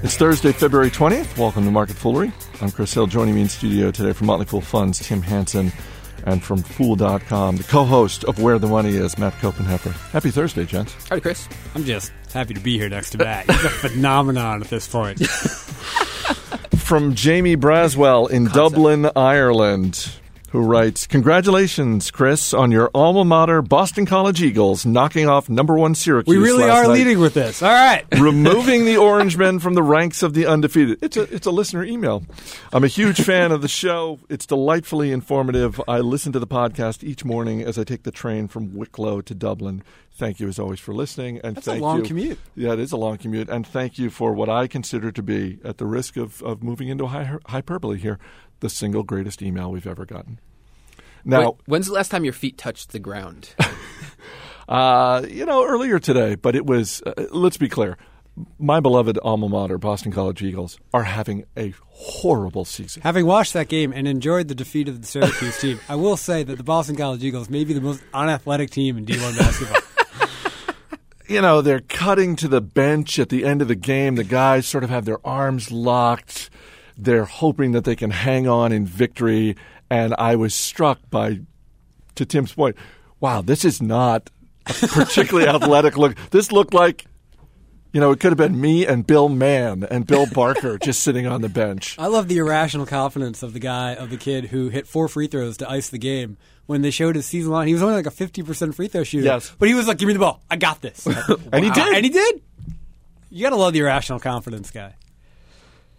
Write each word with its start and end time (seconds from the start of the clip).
It's 0.00 0.16
Thursday, 0.16 0.52
February 0.52 0.90
20th. 0.90 1.36
Welcome 1.36 1.64
to 1.64 1.70
Market 1.72 1.96
Foolery. 1.96 2.32
I'm 2.60 2.70
Chris 2.70 2.94
Hill. 2.94 3.08
Joining 3.08 3.34
me 3.34 3.40
in 3.42 3.48
studio 3.48 3.90
today 3.90 4.12
from 4.12 4.28
Motley 4.28 4.46
Fool 4.46 4.60
Funds, 4.60 5.00
Tim 5.00 5.20
Hanson, 5.22 5.72
and 6.24 6.42
from 6.42 6.62
Fool.com, 6.62 7.56
the 7.56 7.64
co-host 7.64 8.22
of 8.24 8.38
Where 8.40 8.60
the 8.60 8.68
Money 8.68 8.90
Is, 8.96 9.18
Matt 9.18 9.32
Koppenheffer. 9.34 9.92
Happy 10.10 10.30
Thursday, 10.30 10.64
gents. 10.64 10.94
Howdy, 11.08 11.20
Chris. 11.20 11.48
I'm 11.74 11.84
just 11.84 12.12
happy 12.32 12.54
to 12.54 12.60
be 12.60 12.78
here 12.78 12.88
next 12.88 13.10
to 13.10 13.18
Matt. 13.18 13.50
He's 13.50 13.64
a 13.64 13.68
phenomenon 13.88 14.62
at 14.62 14.68
this 14.68 14.86
point. 14.86 15.18
From 16.78 17.14
Jamie 17.16 17.56
Braswell 17.56 18.30
in 18.30 18.44
Dublin, 18.46 19.10
Ireland, 19.16 20.10
who 20.50 20.60
writes, 20.62 21.06
Congratulations, 21.06 22.10
Chris, 22.10 22.54
on 22.54 22.70
your 22.70 22.90
alma 22.94 23.24
mater, 23.24 23.62
Boston 23.62 24.06
College 24.06 24.42
Eagles, 24.42 24.86
knocking 24.86 25.28
off 25.28 25.48
number 25.48 25.76
one 25.76 25.94
Syracuse 25.94 26.34
We 26.34 26.42
really 26.42 26.64
are 26.64 26.84
night. 26.84 26.92
leading 26.92 27.18
with 27.18 27.34
this. 27.34 27.62
All 27.62 27.68
right. 27.70 28.04
removing 28.18 28.84
the 28.84 28.96
orange 28.96 29.36
men 29.36 29.58
from 29.58 29.74
the 29.74 29.82
ranks 29.82 30.22
of 30.22 30.34
the 30.34 30.46
undefeated. 30.46 30.98
It's 31.02 31.16
a 31.16 31.22
it's 31.34 31.46
a 31.46 31.50
listener 31.50 31.84
email. 31.84 32.24
I'm 32.72 32.84
a 32.84 32.88
huge 32.88 33.20
fan 33.20 33.52
of 33.52 33.62
the 33.62 33.68
show. 33.68 34.18
It's 34.28 34.46
delightfully 34.46 35.12
informative. 35.12 35.80
I 35.86 36.00
listen 36.00 36.32
to 36.32 36.38
the 36.38 36.46
podcast 36.46 37.04
each 37.04 37.24
morning 37.24 37.62
as 37.62 37.78
I 37.78 37.84
take 37.84 38.02
the 38.04 38.10
train 38.10 38.48
from 38.48 38.74
Wicklow 38.74 39.20
to 39.22 39.34
Dublin. 39.34 39.82
Thank 40.18 40.40
you 40.40 40.48
as 40.48 40.58
always 40.58 40.80
for 40.80 40.92
listening 40.92 41.40
and 41.44 41.56
That's 41.56 41.66
a 41.68 41.70
thank 41.70 41.82
long 41.82 41.98
you. 41.98 42.02
commute. 42.02 42.38
Yeah, 42.56 42.72
it 42.72 42.80
is 42.80 42.90
a 42.92 42.96
long 42.96 43.18
commute 43.18 43.48
and 43.48 43.64
thank 43.66 43.98
you 43.98 44.10
for 44.10 44.32
what 44.32 44.48
I 44.48 44.66
consider 44.66 45.12
to 45.12 45.22
be 45.22 45.58
at 45.64 45.78
the 45.78 45.86
risk 45.86 46.16
of 46.16 46.42
of 46.42 46.62
moving 46.62 46.88
into 46.88 47.06
hy- 47.06 47.38
hyperbole 47.46 47.98
here, 47.98 48.18
the 48.60 48.68
single 48.68 49.04
greatest 49.04 49.40
email 49.42 49.70
we've 49.70 49.86
ever 49.86 50.04
gotten. 50.04 50.40
Now, 51.24 51.40
Wait, 51.40 51.54
when's 51.66 51.86
the 51.86 51.92
last 51.92 52.10
time 52.10 52.24
your 52.24 52.32
feet 52.32 52.58
touched 52.58 52.90
the 52.92 52.98
ground? 52.98 53.54
Uh, 54.68 55.24
you 55.26 55.46
know, 55.46 55.64
earlier 55.66 55.98
today, 55.98 56.34
but 56.34 56.54
it 56.54 56.66
was, 56.66 57.00
uh, 57.06 57.12
let's 57.30 57.56
be 57.56 57.70
clear. 57.70 57.96
My 58.58 58.80
beloved 58.80 59.18
alma 59.22 59.48
mater, 59.48 59.78
Boston 59.78 60.12
College 60.12 60.42
Eagles, 60.42 60.78
are 60.92 61.04
having 61.04 61.44
a 61.56 61.72
horrible 61.88 62.66
season. 62.66 63.00
Having 63.00 63.24
watched 63.24 63.54
that 63.54 63.68
game 63.68 63.94
and 63.94 64.06
enjoyed 64.06 64.46
the 64.48 64.54
defeat 64.54 64.86
of 64.88 65.00
the 65.00 65.06
Syracuse 65.06 65.58
team, 65.58 65.80
I 65.88 65.94
will 65.94 66.18
say 66.18 66.42
that 66.42 66.56
the 66.56 66.62
Boston 66.64 66.96
College 66.96 67.24
Eagles 67.24 67.48
may 67.48 67.64
be 67.64 67.72
the 67.72 67.80
most 67.80 68.02
unathletic 68.12 68.68
team 68.68 68.98
in 68.98 69.06
D1 69.06 69.38
basketball. 69.38 69.80
You 71.28 71.42
know, 71.42 71.60
they're 71.60 71.80
cutting 71.80 72.36
to 72.36 72.48
the 72.48 72.62
bench 72.62 73.18
at 73.18 73.28
the 73.28 73.44
end 73.44 73.60
of 73.60 73.68
the 73.68 73.74
game. 73.74 74.14
The 74.14 74.24
guys 74.24 74.66
sort 74.66 74.82
of 74.82 74.88
have 74.88 75.04
their 75.04 75.24
arms 75.26 75.70
locked. 75.70 76.48
They're 76.96 77.26
hoping 77.26 77.72
that 77.72 77.84
they 77.84 77.96
can 77.96 78.10
hang 78.10 78.48
on 78.48 78.72
in 78.72 78.86
victory. 78.86 79.54
And 79.90 80.14
I 80.18 80.36
was 80.36 80.54
struck 80.54 80.98
by, 81.10 81.40
to 82.14 82.24
Tim's 82.24 82.54
point, 82.54 82.76
wow, 83.20 83.42
this 83.42 83.66
is 83.66 83.82
not 83.82 84.30
a 84.64 84.72
particularly 84.72 85.46
athletic 85.54 85.98
look. 85.98 86.16
This 86.30 86.50
looked 86.50 86.72
like, 86.72 87.04
you 87.92 88.00
know, 88.00 88.10
it 88.10 88.20
could 88.20 88.30
have 88.30 88.38
been 88.38 88.58
me 88.58 88.86
and 88.86 89.06
Bill 89.06 89.28
Mann 89.28 89.84
and 89.84 90.06
Bill 90.06 90.26
Barker 90.32 90.78
just 90.78 91.02
sitting 91.02 91.26
on 91.26 91.42
the 91.42 91.50
bench. 91.50 91.94
I 91.98 92.06
love 92.06 92.28
the 92.28 92.38
irrational 92.38 92.86
confidence 92.86 93.42
of 93.42 93.52
the 93.52 93.60
guy, 93.60 93.94
of 93.94 94.08
the 94.08 94.16
kid 94.16 94.46
who 94.46 94.70
hit 94.70 94.86
four 94.86 95.08
free 95.08 95.26
throws 95.26 95.58
to 95.58 95.70
ice 95.70 95.90
the 95.90 95.98
game. 95.98 96.38
When 96.68 96.82
they 96.82 96.90
showed 96.90 97.16
his 97.16 97.24
season 97.24 97.50
line, 97.50 97.66
he 97.66 97.72
was 97.72 97.82
only 97.82 97.94
like 97.94 98.04
a 98.04 98.10
50% 98.10 98.74
free 98.74 98.88
throw 98.88 99.02
shooter. 99.02 99.24
Yes. 99.24 99.50
But 99.58 99.68
he 99.68 99.74
was 99.74 99.88
like, 99.88 99.96
give 99.96 100.06
me 100.06 100.12
the 100.12 100.18
ball. 100.18 100.42
I 100.50 100.56
got 100.56 100.82
this. 100.82 101.06
And 101.52 101.64
he 101.64 101.70
did. 101.70 101.94
And 101.94 102.04
he 102.04 102.10
did. 102.10 102.42
You 103.30 103.42
got 103.42 103.50
to 103.50 103.56
love 103.56 103.72
the 103.72 103.78
irrational 103.78 104.20
confidence 104.20 104.70
guy. 104.70 104.94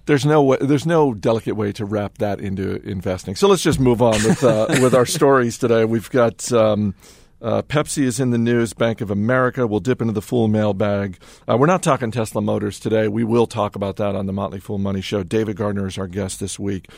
There's 0.05 0.27
no 0.27 0.43
way, 0.43 0.57
there's 0.61 0.85
no 0.85 1.15
delicate 1.15 1.55
way 1.55 1.71
to 1.71 1.85
wrap 1.85 2.19
that 2.19 2.39
into 2.39 2.87
investing. 2.87 3.35
So 3.35 3.47
let's 3.47 3.63
just 3.63 3.79
move 3.79 3.99
on 3.99 4.13
with 4.23 4.43
uh, 4.43 4.67
with 4.81 4.93
our 4.93 5.07
stories 5.07 5.57
today. 5.57 5.85
We've 5.85 6.09
got 6.11 6.51
um, 6.51 6.93
uh, 7.41 7.63
Pepsi 7.63 8.03
is 8.03 8.19
in 8.19 8.29
the 8.29 8.37
news. 8.37 8.73
Bank 8.73 9.01
of 9.01 9.09
America. 9.09 9.65
We'll 9.65 9.79
dip 9.79 10.01
into 10.01 10.13
the 10.13 10.21
full 10.21 10.47
mailbag. 10.47 11.17
Uh, 11.49 11.57
we're 11.57 11.65
not 11.65 11.81
talking 11.81 12.11
Tesla 12.11 12.41
Motors 12.41 12.79
today. 12.79 13.07
We 13.07 13.23
will 13.23 13.47
talk 13.47 13.75
about 13.75 13.95
that 13.95 14.15
on 14.15 14.27
the 14.27 14.33
Motley 14.33 14.59
Fool 14.59 14.77
Money 14.77 15.01
Show. 15.01 15.23
David 15.23 15.55
Gardner 15.55 15.87
is 15.87 15.97
our 15.97 16.07
guest 16.07 16.39
this 16.39 16.59
week. 16.59 16.89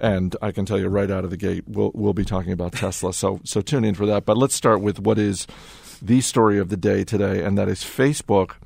And 0.00 0.34
I 0.42 0.50
can 0.50 0.66
tell 0.66 0.78
you 0.78 0.88
right 0.88 1.10
out 1.10 1.24
of 1.24 1.30
the 1.30 1.36
gate, 1.36 1.64
we'll 1.66 1.92
we'll 1.94 2.12
be 2.12 2.24
talking 2.24 2.52
about 2.52 2.72
Tesla. 2.72 3.12
So 3.12 3.40
so 3.44 3.60
tune 3.60 3.84
in 3.84 3.94
for 3.94 4.06
that. 4.06 4.24
But 4.24 4.36
let's 4.36 4.54
start 4.54 4.80
with 4.80 4.98
what 4.98 5.18
is 5.18 5.46
the 6.02 6.20
story 6.20 6.58
of 6.58 6.68
the 6.68 6.76
day 6.76 7.04
today, 7.04 7.42
and 7.42 7.56
that 7.56 7.68
is 7.68 7.82
Facebook 7.82 8.56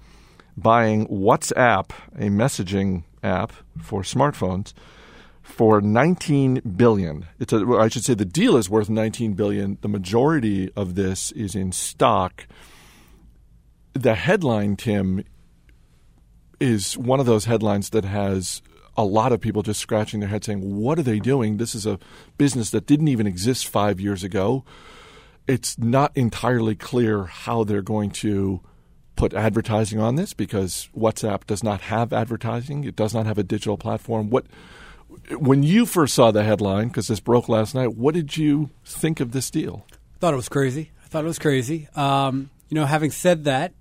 buying 0.57 1.07
WhatsApp, 1.07 1.91
a 2.17 2.29
messaging 2.29 3.05
app 3.23 3.53
for 3.81 4.03
smartphones, 4.03 4.73
for 5.43 5.81
19 5.81 6.61
billion. 6.77 7.27
It's 7.39 7.53
I 7.53 7.89
should 7.89 8.05
say 8.05 8.15
the 8.15 8.25
deal 8.25 8.57
is 8.57 8.69
worth 8.69 8.91
19 8.91 9.35
billion. 9.35 9.79
The 9.81 9.89
majority 9.89 10.71
of 10.77 10.95
this 10.95 11.33
is 11.33 11.55
in 11.55 11.73
stock. 11.73 12.47
The 13.95 14.15
headline, 14.15 14.77
Tim, 14.77 15.25
is 16.61 16.97
one 16.99 17.21
of 17.21 17.27
those 17.27 17.47
headlines 17.47 17.91
that 17.91 18.05
has 18.05 18.63
a 18.99 19.05
lot 19.05 19.33
of 19.33 19.41
people 19.41 19.63
just 19.63 19.81
scratching 19.81 20.21
their 20.21 20.29
head 20.29 20.45
saying, 20.45 20.77
"What 20.77 20.99
are 20.99 21.03
they 21.03 21.21
doing? 21.21 21.57
This 21.57 21.75
is 21.75 21.87
a 21.87 21.99
business 22.37 22.71
that 22.71 22.85
didn't 22.85 23.09
even 23.09 23.27
exist 23.27 23.67
5 23.67 24.01
years 24.01 24.23
ago." 24.25 24.65
It's 25.47 25.79
not 25.79 26.15
entirely 26.15 26.75
clear 26.75 27.25
how 27.25 27.65
they're 27.65 27.81
going 27.81 28.11
to 28.11 28.61
put 29.17 29.33
advertising 29.33 29.99
on 29.99 30.17
this 30.17 30.35
because 30.35 30.89
WhatsApp 30.97 31.47
does 31.47 31.63
not 31.63 31.81
have 31.83 32.13
advertising. 32.13 32.85
It 32.85 32.97
does 32.97 33.15
not 33.15 33.25
have 33.25 33.39
a 33.39 33.43
digital 33.43 33.79
platform. 33.79 34.29
What 34.29 34.47
when 35.39 35.63
you 35.63 35.87
first 35.87 36.15
saw 36.15 36.31
the 36.31 36.45
headline 36.45 36.89
because 36.89 37.09
this 37.09 37.21
broke 37.21 37.49
last 37.49 37.75
night, 37.75 37.95
what 37.95 38.15
did 38.15 38.37
you 38.37 38.71
think 38.85 39.21
of 39.21 39.33
this 39.33 39.51
deal? 39.51 39.87
Thought 40.21 40.35
it 40.35 40.37
was 40.37 40.49
crazy. 40.49 40.91
I 41.05 41.09
thought 41.09 41.25
it 41.25 41.29
was 41.29 41.39
crazy. 41.39 41.89
Um, 41.95 42.51
you 42.69 42.75
know, 42.75 42.85
having 42.85 43.11
said 43.11 43.45
that, 43.45 43.73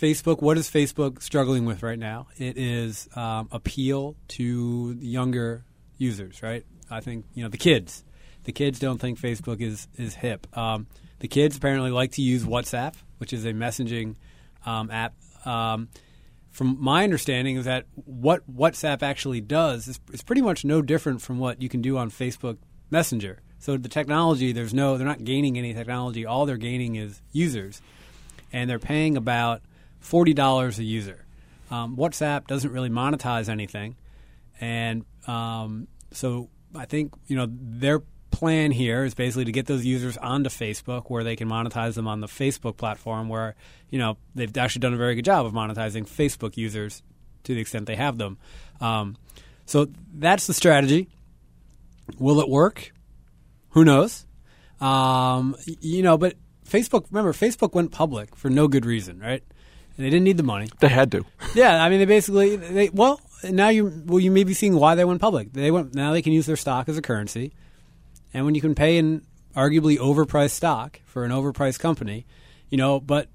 Facebook, 0.00 0.42
what 0.42 0.58
is 0.58 0.68
Facebook 0.68 1.22
struggling 1.22 1.64
with 1.64 1.82
right 1.82 1.98
now? 1.98 2.26
It 2.36 2.58
is 2.58 3.08
um, 3.16 3.48
appeal 3.50 4.14
to 4.28 4.96
younger 5.00 5.64
users, 5.96 6.42
right? 6.42 6.64
I 6.90 7.00
think 7.00 7.24
you 7.34 7.42
know 7.42 7.48
the 7.48 7.56
kids. 7.56 8.04
The 8.44 8.52
kids 8.52 8.78
don't 8.78 8.98
think 8.98 9.18
Facebook 9.18 9.60
is 9.60 9.88
is 9.96 10.14
hip. 10.14 10.46
Um, 10.56 10.86
the 11.20 11.28
kids 11.28 11.56
apparently 11.56 11.90
like 11.90 12.12
to 12.12 12.22
use 12.22 12.44
WhatsApp, 12.44 12.94
which 13.18 13.32
is 13.32 13.44
a 13.46 13.52
messaging 13.52 14.16
um, 14.66 14.90
app. 14.90 15.14
Um, 15.46 15.88
from 16.50 16.76
my 16.78 17.04
understanding, 17.04 17.56
is 17.56 17.64
that 17.64 17.86
what 17.94 18.42
WhatsApp 18.50 19.02
actually 19.02 19.40
does 19.40 19.88
is, 19.88 20.00
is 20.12 20.22
pretty 20.22 20.42
much 20.42 20.64
no 20.64 20.82
different 20.82 21.22
from 21.22 21.38
what 21.38 21.60
you 21.60 21.68
can 21.68 21.80
do 21.82 21.96
on 21.98 22.10
Facebook 22.10 22.58
Messenger. 22.90 23.40
So 23.58 23.76
the 23.76 23.88
technology, 23.88 24.52
there's 24.52 24.72
no, 24.72 24.96
they're 24.96 25.06
not 25.06 25.24
gaining 25.24 25.58
any 25.58 25.74
technology. 25.74 26.24
All 26.24 26.46
they're 26.46 26.56
gaining 26.56 26.96
is 26.96 27.20
users, 27.32 27.82
and 28.52 28.70
they're 28.70 28.78
paying 28.78 29.16
about 29.16 29.62
forty 30.00 30.34
dollars 30.34 30.78
a 30.78 30.84
user. 30.84 31.24
Um, 31.70 31.96
WhatsApp 31.96 32.46
doesn't 32.46 32.72
really 32.72 32.90
monetize 32.90 33.48
anything, 33.48 33.96
and 34.60 35.04
um, 35.26 35.88
so 36.12 36.48
I 36.74 36.84
think 36.84 37.12
you 37.26 37.36
know 37.36 37.46
their 37.50 38.02
plan 38.30 38.70
here 38.70 39.04
is 39.04 39.14
basically 39.14 39.46
to 39.46 39.52
get 39.52 39.66
those 39.66 39.84
users 39.84 40.16
onto 40.18 40.50
Facebook, 40.50 41.04
where 41.08 41.24
they 41.24 41.36
can 41.36 41.48
monetize 41.48 41.94
them 41.94 42.06
on 42.06 42.20
the 42.20 42.26
Facebook 42.26 42.76
platform, 42.76 43.28
where 43.28 43.54
you 43.90 43.98
know 43.98 44.16
they've 44.34 44.56
actually 44.56 44.80
done 44.80 44.94
a 44.94 44.98
very 44.98 45.14
good 45.14 45.24
job 45.24 45.46
of 45.46 45.52
monetizing 45.52 46.08
Facebook 46.08 46.56
users 46.56 47.02
to 47.44 47.54
the 47.54 47.60
extent 47.60 47.86
they 47.86 47.96
have 47.96 48.18
them. 48.18 48.38
Um, 48.80 49.16
so 49.64 49.88
that's 50.14 50.46
the 50.46 50.54
strategy. 50.54 51.08
Will 52.18 52.40
it 52.40 52.48
work? 52.48 52.92
Who 53.70 53.84
knows? 53.84 54.26
Um, 54.80 55.56
you 55.80 56.02
know, 56.02 56.18
but 56.18 56.34
Facebook. 56.68 57.06
Remember, 57.10 57.32
Facebook 57.32 57.72
went 57.72 57.90
public 57.90 58.36
for 58.36 58.50
no 58.50 58.68
good 58.68 58.84
reason, 58.84 59.18
right? 59.18 59.42
And 59.96 60.04
they 60.04 60.10
didn't 60.10 60.24
need 60.24 60.36
the 60.36 60.42
money. 60.42 60.68
They 60.80 60.88
had 60.88 61.10
to. 61.12 61.24
Yeah, 61.54 61.82
I 61.82 61.88
mean, 61.88 62.00
they 62.00 62.04
basically 62.04 62.56
they 62.56 62.90
well 62.90 63.20
now 63.44 63.68
you 63.68 64.02
well 64.06 64.20
you 64.20 64.30
may 64.30 64.44
be 64.44 64.54
seeing 64.54 64.76
why 64.76 64.94
they 64.94 65.04
went 65.04 65.20
public. 65.20 65.52
They 65.52 65.70
went 65.70 65.94
now 65.94 66.12
they 66.12 66.22
can 66.22 66.32
use 66.32 66.46
their 66.46 66.56
stock 66.56 66.88
as 66.88 66.98
a 66.98 67.02
currency, 67.02 67.52
and 68.34 68.44
when 68.44 68.54
you 68.54 68.60
can 68.60 68.74
pay 68.74 68.98
an 68.98 69.26
arguably 69.54 69.96
overpriced 69.96 70.50
stock 70.50 71.00
for 71.06 71.24
an 71.24 71.32
overpriced 71.32 71.80
company, 71.80 72.26
you 72.68 72.76
know, 72.76 73.00
but 73.00 73.28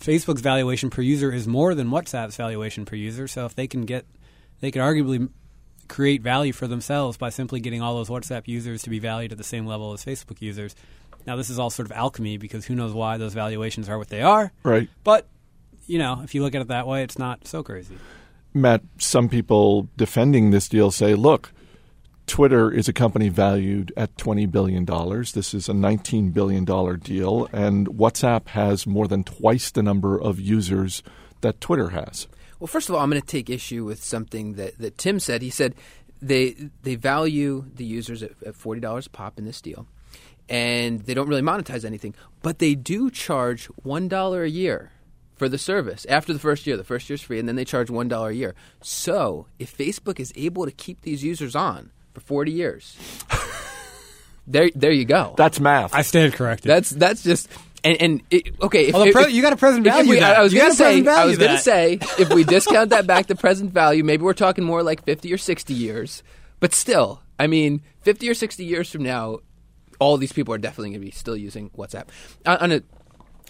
Facebook's 0.00 0.40
valuation 0.40 0.90
per 0.90 1.02
user 1.02 1.32
is 1.32 1.46
more 1.46 1.74
than 1.74 1.88
WhatsApp's 1.88 2.36
valuation 2.36 2.84
per 2.84 2.96
user. 2.96 3.28
So 3.28 3.46
if 3.46 3.54
they 3.54 3.66
can 3.66 3.84
get, 3.84 4.06
they 4.60 4.70
can 4.70 4.82
arguably 4.82 5.28
create 5.88 6.22
value 6.22 6.52
for 6.52 6.66
themselves 6.66 7.16
by 7.16 7.30
simply 7.30 7.60
getting 7.60 7.80
all 7.80 7.94
those 7.94 8.08
WhatsApp 8.08 8.46
users 8.46 8.82
to 8.82 8.90
be 8.90 8.98
valued 8.98 9.32
at 9.32 9.38
the 9.38 9.44
same 9.44 9.66
level 9.66 9.92
as 9.92 10.04
Facebook 10.04 10.40
users. 10.40 10.74
Now 11.26 11.36
this 11.36 11.50
is 11.50 11.58
all 11.58 11.70
sort 11.70 11.86
of 11.86 11.92
alchemy 11.92 12.38
because 12.38 12.66
who 12.66 12.74
knows 12.74 12.92
why 12.92 13.16
those 13.16 13.34
valuations 13.34 13.88
are 13.88 13.98
what 13.98 14.08
they 14.08 14.22
are. 14.22 14.52
Right. 14.62 14.88
But 15.04 15.26
you 15.88 15.98
know, 15.98 16.20
if 16.22 16.34
you 16.34 16.42
look 16.42 16.54
at 16.54 16.62
it 16.62 16.68
that 16.68 16.86
way, 16.86 17.02
it's 17.02 17.18
not 17.18 17.48
so 17.48 17.64
crazy. 17.64 17.96
Matt, 18.54 18.82
some 18.98 19.28
people 19.28 19.88
defending 19.96 20.50
this 20.50 20.68
deal 20.68 20.90
say, 20.90 21.14
look, 21.14 21.52
Twitter 22.26 22.70
is 22.70 22.88
a 22.88 22.92
company 22.92 23.30
valued 23.30 23.92
at 23.96 24.14
$20 24.16 24.50
billion. 24.50 24.84
This 24.84 25.54
is 25.54 25.68
a 25.68 25.72
$19 25.72 26.32
billion 26.32 26.64
deal, 26.64 27.48
and 27.52 27.88
WhatsApp 27.88 28.48
has 28.48 28.86
more 28.86 29.08
than 29.08 29.24
twice 29.24 29.70
the 29.70 29.82
number 29.82 30.20
of 30.20 30.38
users 30.38 31.02
that 31.40 31.60
Twitter 31.60 31.90
has. 31.90 32.28
Well, 32.60 32.68
first 32.68 32.88
of 32.88 32.94
all, 32.94 33.00
I'm 33.00 33.10
going 33.10 33.20
to 33.20 33.26
take 33.26 33.48
issue 33.48 33.84
with 33.84 34.04
something 34.04 34.54
that, 34.54 34.78
that 34.78 34.98
Tim 34.98 35.20
said. 35.20 35.42
He 35.42 35.50
said 35.50 35.74
they 36.20 36.70
they 36.82 36.96
value 36.96 37.64
the 37.72 37.84
users 37.84 38.22
at, 38.22 38.32
at 38.44 38.56
forty 38.56 38.80
dollars 38.80 39.06
a 39.06 39.10
pop 39.10 39.38
in 39.38 39.44
this 39.44 39.60
deal, 39.60 39.86
and 40.48 41.00
they 41.02 41.14
don't 41.14 41.28
really 41.28 41.40
monetize 41.40 41.84
anything, 41.84 42.16
but 42.42 42.58
they 42.58 42.74
do 42.74 43.10
charge 43.10 43.66
one 43.84 44.08
dollar 44.08 44.42
a 44.42 44.50
year 44.50 44.90
for 45.38 45.48
the 45.48 45.58
service 45.58 46.04
after 46.08 46.32
the 46.32 46.38
first 46.38 46.66
year. 46.66 46.76
The 46.76 46.84
first 46.84 47.08
year's 47.08 47.22
free, 47.22 47.38
and 47.38 47.48
then 47.48 47.56
they 47.56 47.64
charge 47.64 47.88
one 47.90 48.08
dollar 48.08 48.30
a 48.30 48.34
year. 48.34 48.54
So 48.82 49.46
if 49.58 49.76
Facebook 49.76 50.18
is 50.20 50.32
able 50.36 50.64
to 50.66 50.72
keep 50.72 51.02
these 51.02 51.22
users 51.24 51.54
on 51.56 51.90
for 52.12 52.20
forty 52.20 52.52
years, 52.52 52.96
there 54.46 54.70
there 54.74 54.92
you 54.92 55.04
go. 55.04 55.34
That's 55.36 55.60
math. 55.60 55.94
I 55.94 56.02
stand 56.02 56.32
corrected. 56.34 56.68
That's 56.70 56.90
that's 56.90 57.22
just 57.22 57.48
and, 57.84 58.00
and 58.02 58.22
it, 58.30 58.54
okay. 58.62 58.88
If, 58.88 58.94
Well, 58.94 59.02
if- 59.04 59.14
pre- 59.14 59.24
if- 59.24 59.32
you 59.32 59.42
got 59.42 59.52
a 59.52 59.56
present 59.56 59.86
if- 59.86 59.90
if 59.92 59.96
value 59.96 60.10
we- 60.10 60.18
that. 60.20 60.36
I 60.36 60.42
was 60.42 60.52
gonna 60.54 60.74
say. 60.74 61.06
I 61.06 61.24
was 61.26 61.38
gonna 61.38 61.58
say 61.58 61.94
if 62.18 62.32
we 62.32 62.44
discount 62.44 62.90
that 62.90 63.06
back 63.06 63.26
to 63.26 63.34
present 63.36 63.72
value, 63.72 64.02
maybe 64.04 64.22
we're 64.24 64.32
talking 64.34 64.64
more 64.64 64.82
like 64.82 65.04
fifty 65.04 65.32
or 65.32 65.38
sixty 65.38 65.74
years. 65.74 66.22
But 66.60 66.74
still, 66.74 67.22
I 67.38 67.46
mean, 67.46 67.82
fifty 68.02 68.28
or 68.28 68.34
sixty 68.34 68.64
years 68.64 68.90
from 68.90 69.04
now, 69.04 69.38
all 70.00 70.16
these 70.16 70.32
people 70.32 70.52
are 70.54 70.58
definitely 70.58 70.90
going 70.90 71.00
to 71.00 71.06
be 71.06 71.10
still 71.12 71.36
using 71.36 71.70
WhatsApp. 71.70 72.08
On 72.46 72.56
on 72.56 72.72
a 72.72 72.82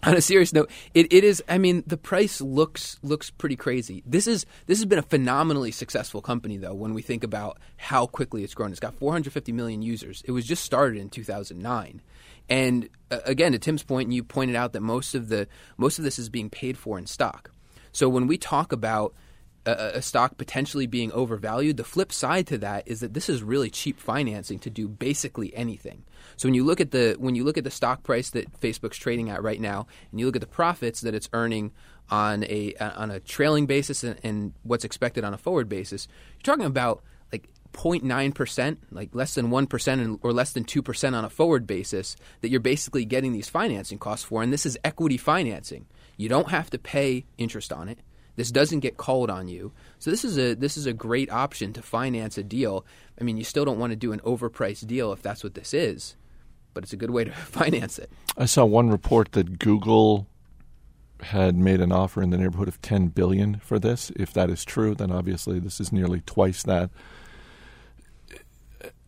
on 0.03 0.15
a 0.15 0.21
serious 0.21 0.53
note, 0.53 0.71
it, 0.95 1.13
it 1.13 1.25
is. 1.25 1.43
I 1.49 1.59
mean, 1.59 1.83
the 1.87 1.97
price 1.97 2.41
looks 2.41 2.99
looks 3.03 3.31
pretty 3.31 3.57
crazy. 3.57 4.03
This 4.07 4.27
is 4.27 4.47
this 4.67 4.79
has 4.79 4.87
been 4.87 4.99
a 4.99 5.03
phenomenally 5.03 5.71
successful 5.71 6.23
company, 6.23 6.57
though. 6.57 6.75
When 6.75 6.95
we 6.95 7.03
think 7.03 7.25
about 7.25 7.59
how 7.77 8.07
quickly 8.07 8.45
it's 8.45 8.55
grown, 8.55 8.71
it's 8.71 8.81
got 8.81 8.95
450 8.95 9.53
million 9.53 9.83
users. 9.83 10.23
It 10.27 10.33
was 10.33 10.47
just 10.47 10.65
started 10.65 10.99
in 10.99 11.09
2009, 11.11 12.03
and 12.49 12.89
uh, 13.11 13.19
again, 13.25 13.53
to 13.53 13.59
Tim's 13.59 13.83
point, 13.83 14.13
you 14.13 14.23
pointed 14.23 14.57
out 14.57 14.73
that 14.73 14.83
most 14.83 15.15
of 15.15 15.29
the 15.29 15.49
most 15.77 15.99
of 15.99 16.05
this 16.05 16.19
is 16.19 16.29
being 16.29 16.51
paid 16.51 16.79
for 16.79 16.99
in 16.99 17.07
stock. 17.07 17.51
So 17.93 18.09
when 18.09 18.27
we 18.27 18.39
talk 18.39 18.73
about 18.73 19.15
a, 19.67 20.03
stock 20.03 20.39
potentially 20.39 20.87
being 20.87 21.13
overvalued, 21.13 21.77
the 21.77 21.85
flip 21.85 22.13
side 22.13 22.47
to 22.49 22.59
that 22.59 22.87
is 22.87 23.01
that 23.01 23.15
this 23.15 23.29
is 23.29 23.43
really 23.43 23.71
cheap 23.71 24.01
financing 24.01 24.59
to 24.61 24.71
do 24.71 24.89
basically 24.89 25.55
anything. 25.55 26.05
So 26.37 26.49
when 26.49 26.55
you 26.55 26.65
look 26.65 26.81
at 26.81 26.91
the 26.91 27.17
when 27.19 27.35
you 27.35 27.45
look 27.45 27.59
at 27.59 27.65
the 27.65 27.71
stock 27.71 28.03
price 28.03 28.31
that 28.31 28.61
Facebook's 28.61 28.97
trading 28.97 29.31
at 29.31 29.43
right 29.43 29.61
now, 29.61 29.87
and 30.11 30.21
you 30.21 30.27
look 30.27 30.37
at 30.37 30.41
the 30.41 30.47
profits 30.47 31.01
that 31.03 31.15
it's 31.15 31.29
earning 31.33 31.73
on 32.11 32.45
a 32.45 32.75
on 32.77 33.11
a 33.11 33.21
trailing 33.21 33.67
basis 33.67 34.05
and, 34.05 34.19
and 34.23 34.55
what's 34.63 34.85
expected 34.85 35.25
on 35.25 35.35
a 35.35 35.39
forward 35.39 35.69
basis, 35.69 36.09
you're 36.35 36.43
talking 36.43 36.65
about 36.65 37.03
like 37.33 37.49
0.9 37.73 38.35
percent, 38.35 38.79
like 38.91 39.15
less 39.15 39.35
than 39.35 39.51
one 39.51 39.67
percent 39.67 40.21
or 40.23 40.33
less 40.33 40.53
than 40.53 40.65
two 40.65 40.83
percent 40.83 41.15
on 41.15 41.25
a 41.25 41.31
forward 41.31 41.67
basis 41.67 42.17
that 42.41 42.51
you're 42.51 42.61
basically 42.61 43.05
getting 43.05 43.33
these 43.33 43.49
financing 43.49 43.99
costs 43.99 44.25
for, 44.25 44.43
and 44.43 44.53
this 44.53 44.65
is 44.65 44.79
equity 44.85 45.17
financing. 45.17 45.87
You 46.17 46.29
don't 46.29 46.51
have 46.51 46.71
to 46.71 46.79
pay 46.79 47.27
interest 47.37 47.73
on 47.73 47.89
it. 47.89 48.01
This 48.39 48.53
doesn't 48.53 48.81
get 48.81 48.97
called 48.97 49.31
on 49.31 49.49
you. 49.49 49.73
So 49.99 50.13
this 50.13 50.25
is 50.25 50.39
a 50.39 50.55
this 50.55 50.77
is 50.77 50.87
a 50.87 50.93
great 50.93 51.29
option 51.29 51.73
to 51.73 51.83
finance 51.83 52.39
a 52.39 52.45
deal. 52.45 52.87
I 53.21 53.25
mean, 53.25 53.37
you 53.37 53.43
still 53.43 53.65
don't 53.65 53.81
want 53.81 53.91
to 53.91 53.97
do 53.97 54.13
an 54.13 54.21
overpriced 54.21 54.87
deal 54.87 55.13
if 55.13 55.23
that's 55.23 55.43
what 55.43 55.55
this 55.55 55.75
is, 55.75 56.15
but 56.73 56.85
it's 56.85 56.93
a 56.93 56.97
good 56.97 57.11
way 57.11 57.25
to 57.25 57.33
finance 57.33 57.99
it. 57.99 58.13
I 58.37 58.45
saw 58.45 58.65
one 58.65 58.91
report 58.91 59.33
that 59.33 59.59
Google 59.59 60.29
had 61.21 61.57
made 61.57 61.81
an 61.81 61.91
offer 61.91 62.23
in 62.23 62.31
the 62.31 62.39
neighborhood 62.39 62.69
of 62.69 62.81
10 62.81 63.09
billion 63.09 63.59
for 63.59 63.81
this. 63.81 64.13
If 64.15 64.33
that 64.35 64.51
is 64.51 64.65
true, 64.65 64.95
then 64.95 65.11
obviously 65.11 65.59
this 65.59 65.81
is 65.81 65.93
nearly 65.93 66.21
twice 66.21 66.63
that. 66.63 66.91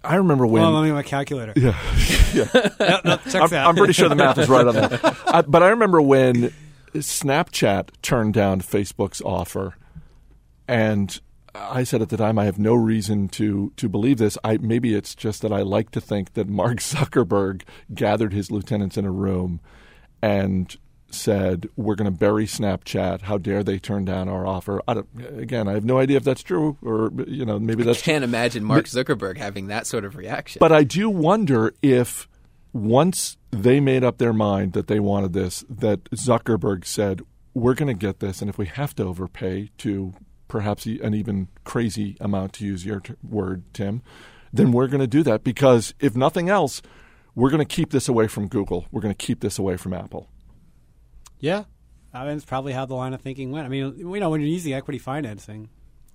I 0.02 0.16
remember 0.16 0.44
when 0.44 0.62
well, 0.62 0.72
let 0.72 0.82
me 0.82 0.90
my 0.90 1.04
calculator. 1.04 1.52
yeah, 1.54 1.78
yeah. 2.34 2.48
No, 2.80 3.00
no, 3.04 3.16
checks 3.18 3.34
I'm, 3.36 3.54
out. 3.54 3.68
I'm 3.68 3.76
pretty 3.76 3.92
sure 3.92 4.08
the 4.08 4.16
math 4.16 4.38
is 4.38 4.48
right 4.48 4.66
on 4.66 4.74
that. 4.74 5.16
I, 5.28 5.42
but 5.42 5.62
I 5.62 5.68
remember 5.68 6.02
when 6.02 6.52
Snapchat 6.94 7.90
turned 8.02 8.34
down 8.34 8.60
Facebook's 8.60 9.20
offer, 9.22 9.76
and 10.66 11.20
I 11.54 11.84
said 11.84 12.02
at 12.02 12.08
the 12.10 12.16
time, 12.16 12.38
I 12.38 12.44
have 12.44 12.58
no 12.58 12.74
reason 12.74 13.28
to 13.30 13.72
to 13.76 13.88
believe 13.88 14.18
this. 14.18 14.38
I 14.44 14.58
maybe 14.58 14.94
it's 14.94 15.14
just 15.14 15.42
that 15.42 15.52
I 15.52 15.62
like 15.62 15.90
to 15.92 16.00
think 16.00 16.34
that 16.34 16.48
Mark 16.48 16.78
Zuckerberg 16.80 17.62
gathered 17.94 18.32
his 18.32 18.50
lieutenants 18.50 18.96
in 18.96 19.04
a 19.04 19.10
room 19.10 19.60
and 20.22 20.76
said, 21.10 21.68
"We're 21.76 21.96
going 21.96 22.10
to 22.12 22.16
bury 22.16 22.46
Snapchat. 22.46 23.22
How 23.22 23.36
dare 23.36 23.64
they 23.64 23.78
turn 23.78 24.04
down 24.04 24.28
our 24.28 24.46
offer?" 24.46 24.80
I 24.86 25.02
again, 25.36 25.66
I 25.68 25.72
have 25.72 25.84
no 25.84 25.98
idea 25.98 26.16
if 26.16 26.24
that's 26.24 26.42
true 26.42 26.76
or 26.82 27.10
you 27.26 27.44
know 27.44 27.58
maybe 27.58 27.82
that's 27.82 28.00
I 28.00 28.02
Can't 28.02 28.24
imagine 28.24 28.64
Mark 28.64 28.86
Zuckerberg 28.86 29.36
having 29.36 29.66
that 29.68 29.86
sort 29.86 30.04
of 30.04 30.16
reaction. 30.16 30.60
but 30.60 30.72
I 30.72 30.84
do 30.84 31.10
wonder 31.10 31.74
if 31.82 32.28
once 32.72 33.36
they 33.50 33.80
made 33.80 34.04
up 34.04 34.18
their 34.18 34.32
mind 34.32 34.72
that 34.74 34.86
they 34.86 35.00
wanted 35.00 35.32
this, 35.32 35.64
that 35.68 36.04
Zuckerberg 36.10 36.84
said, 36.84 37.22
"We're 37.54 37.74
going 37.74 37.88
to 37.88 37.94
get 37.94 38.20
this, 38.20 38.40
and 38.40 38.48
if 38.48 38.58
we 38.58 38.66
have 38.66 38.94
to 38.96 39.04
overpay 39.04 39.70
to 39.78 40.14
perhaps 40.48 40.86
an 40.86 41.14
even 41.14 41.48
crazy 41.64 42.16
amount, 42.20 42.54
to 42.54 42.66
use 42.66 42.84
your 42.84 43.00
t- 43.00 43.14
word, 43.22 43.62
Tim, 43.72 44.02
then 44.52 44.72
we're 44.72 44.88
going 44.88 45.00
to 45.00 45.06
do 45.06 45.22
that 45.22 45.44
because 45.44 45.94
if 46.00 46.16
nothing 46.16 46.48
else, 46.48 46.82
we're 47.34 47.50
going 47.50 47.64
to 47.64 47.74
keep 47.74 47.90
this 47.90 48.08
away 48.08 48.26
from 48.26 48.48
Google. 48.48 48.86
We're 48.90 49.00
going 49.00 49.14
to 49.14 49.26
keep 49.26 49.40
this 49.40 49.58
away 49.58 49.76
from 49.76 49.92
Apple." 49.92 50.28
Yeah, 51.38 51.64
I 52.12 52.24
mean, 52.24 52.36
it's 52.36 52.44
probably 52.44 52.72
how 52.72 52.86
the 52.86 52.94
line 52.94 53.14
of 53.14 53.20
thinking 53.20 53.50
went. 53.50 53.66
I 53.66 53.68
mean, 53.68 53.94
you 53.96 54.20
know, 54.20 54.30
when 54.30 54.40
you're 54.40 54.50
using 54.50 54.74
equity 54.74 54.98
financing, 54.98 55.70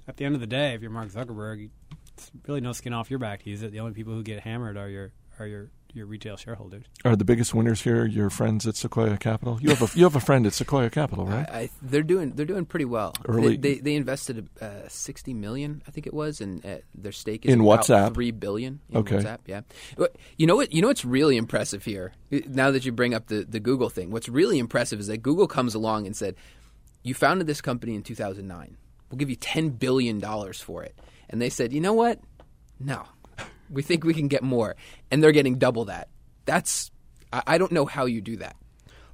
at 0.08 0.18
the 0.18 0.26
end 0.26 0.36
of 0.36 0.42
the 0.42 0.48
day, 0.48 0.74
if 0.74 0.82
you're 0.82 0.92
Mark 0.92 1.10
Zuckerberg, 1.10 1.70
it's 2.14 2.32
really 2.48 2.62
no 2.62 2.74
skin 2.74 2.94
off 2.94 3.10
your 3.10 3.20
back 3.20 3.44
to 3.44 3.50
use 3.50 3.64
it. 3.64 3.72
The 3.72 3.80
only 3.80 3.94
people 3.94 4.14
who 4.14 4.24
get 4.24 4.42
hammered 4.42 4.78
are 4.78 4.90
your 4.90 5.12
are 5.40 5.48
your 5.48 5.70
your 5.95 6.06
retail 6.06 6.36
shareholders. 6.38 6.86
Are 7.06 7.15
the 7.15 7.24
biggest 7.25 7.53
winners 7.53 7.81
here 7.81 8.06
your 8.06 8.30
friends 8.30 8.68
at 8.68 8.75
Sequoia 8.75 9.18
Capital? 9.18 9.57
You 9.62 9.69
have 9.69 9.81
a 9.81 9.97
you 9.97 10.03
have 10.03 10.15
a 10.15 10.19
friend 10.19 10.45
at 10.45 10.53
Sequoia 10.53 10.89
Capital, 10.89 11.25
right? 11.25 11.50
I, 11.50 11.59
I, 11.59 11.69
they're 11.81 12.03
doing 12.03 12.31
they're 12.33 12.45
doing 12.45 12.65
pretty 12.65 12.86
well. 12.86 13.13
Early- 13.27 13.57
They, 13.57 13.75
they, 13.75 13.80
they 13.80 13.95
invested 13.95 14.50
uh, 14.62 14.88
sixty 14.89 15.33
million, 15.33 15.81
I 15.88 15.92
think 15.92 16.06
it 16.07 16.13
was, 16.13 16.42
and 16.42 16.65
uh, 16.65 16.77
their 16.94 17.12
stake 17.13 17.45
is 17.45 17.53
In 17.53 17.62
about 17.62 17.81
WhatsApp? 17.86 18.13
three 18.13 18.31
billion. 18.31 18.81
In 18.89 18.97
Okay. 18.97 19.18
WhatsApp, 19.18 19.39
yeah. 19.47 19.62
But 19.97 20.15
You 20.38 20.47
know 20.47 20.56
what? 20.57 20.74
You 20.74 20.81
know 20.81 20.89
what's 20.89 21.06
really 21.06 21.38
impressive 21.38 21.86
here. 21.86 22.12
Now 22.48 22.71
that 22.71 22.86
you 22.86 22.91
bring 22.91 23.13
up 23.13 23.27
the 23.27 23.45
the 23.48 23.59
Google 23.59 23.89
thing, 23.89 24.12
what's 24.12 24.27
really 24.30 24.59
impressive 24.59 25.00
is 25.00 25.07
that 25.07 25.18
Google 25.24 25.48
comes 25.48 25.74
along 25.75 26.06
and 26.06 26.15
said, 26.15 26.36
"You 27.03 27.13
founded 27.13 27.48
this 27.48 27.62
company 27.62 27.95
in 27.95 28.03
two 28.03 28.15
thousand 28.15 28.48
nine. 28.48 28.77
We'll 29.09 29.18
give 29.18 29.30
you 29.30 29.36
ten 29.38 29.69
billion 29.69 30.19
dollars 30.19 30.59
for 30.59 30.83
it." 30.83 30.95
And 31.30 31.41
they 31.41 31.50
said, 31.50 31.71
"You 31.71 31.80
know 31.80 31.94
what? 31.94 32.19
No, 32.80 33.03
we 33.69 33.81
think 33.81 34.03
we 34.03 34.13
can 34.13 34.27
get 34.27 34.44
more." 34.44 34.75
And 35.12 35.23
they're 35.23 35.31
getting 35.31 35.57
double 35.57 35.85
that. 35.85 36.09
That's 36.45 36.91
I, 37.31 37.44
I 37.47 37.57
don't 37.57 37.71
know 37.71 37.85
how 37.85 38.06
you 38.06 38.21
do 38.21 38.38
that. 38.38 38.56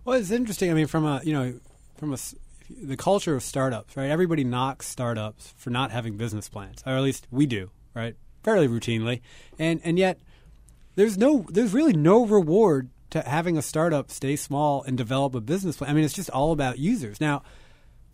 Well, 0.06 0.18
it's 0.20 0.32
interesting. 0.32 0.72
I 0.72 0.74
mean, 0.74 0.88
from 0.88 1.06
a 1.06 1.22
you 1.24 1.34
know, 1.34 1.60
from 1.98 2.14
a 2.14 2.18
the 2.70 2.98
culture 2.98 3.36
of 3.36 3.44
startups, 3.44 3.98
right? 3.98 4.10
Everybody 4.10 4.44
knocks 4.44 4.88
startups 4.88 5.54
for 5.58 5.70
not 5.70 5.92
having 5.92 6.18
business 6.18 6.50
plans, 6.50 6.84
or 6.86 6.94
at 6.94 7.02
least 7.02 7.28
we 7.32 7.46
do, 7.46 7.70
right? 7.94 8.16
Fairly 8.44 8.68
routinely, 8.68 9.22
and 9.60 9.82
and 9.84 10.00
yet 10.00 10.20
there's 10.96 11.18
no 11.18 11.46
there's 11.50 11.74
really 11.74 11.94
no 11.94 12.26
reward 12.26 12.90
to 13.12 13.22
having 13.22 13.58
a 13.58 13.62
startup 13.62 14.10
stay 14.10 14.36
small 14.36 14.84
and 14.84 14.98
develop 14.98 15.36
a 15.36 15.42
business 15.42 15.78
plan. 15.78 15.92
I 15.92 15.94
mean, 15.94 16.04
it's 16.04 16.14
just 16.14 16.30
all 16.30 16.52
about 16.52 16.80
users. 16.80 17.20
Now, 17.20 17.44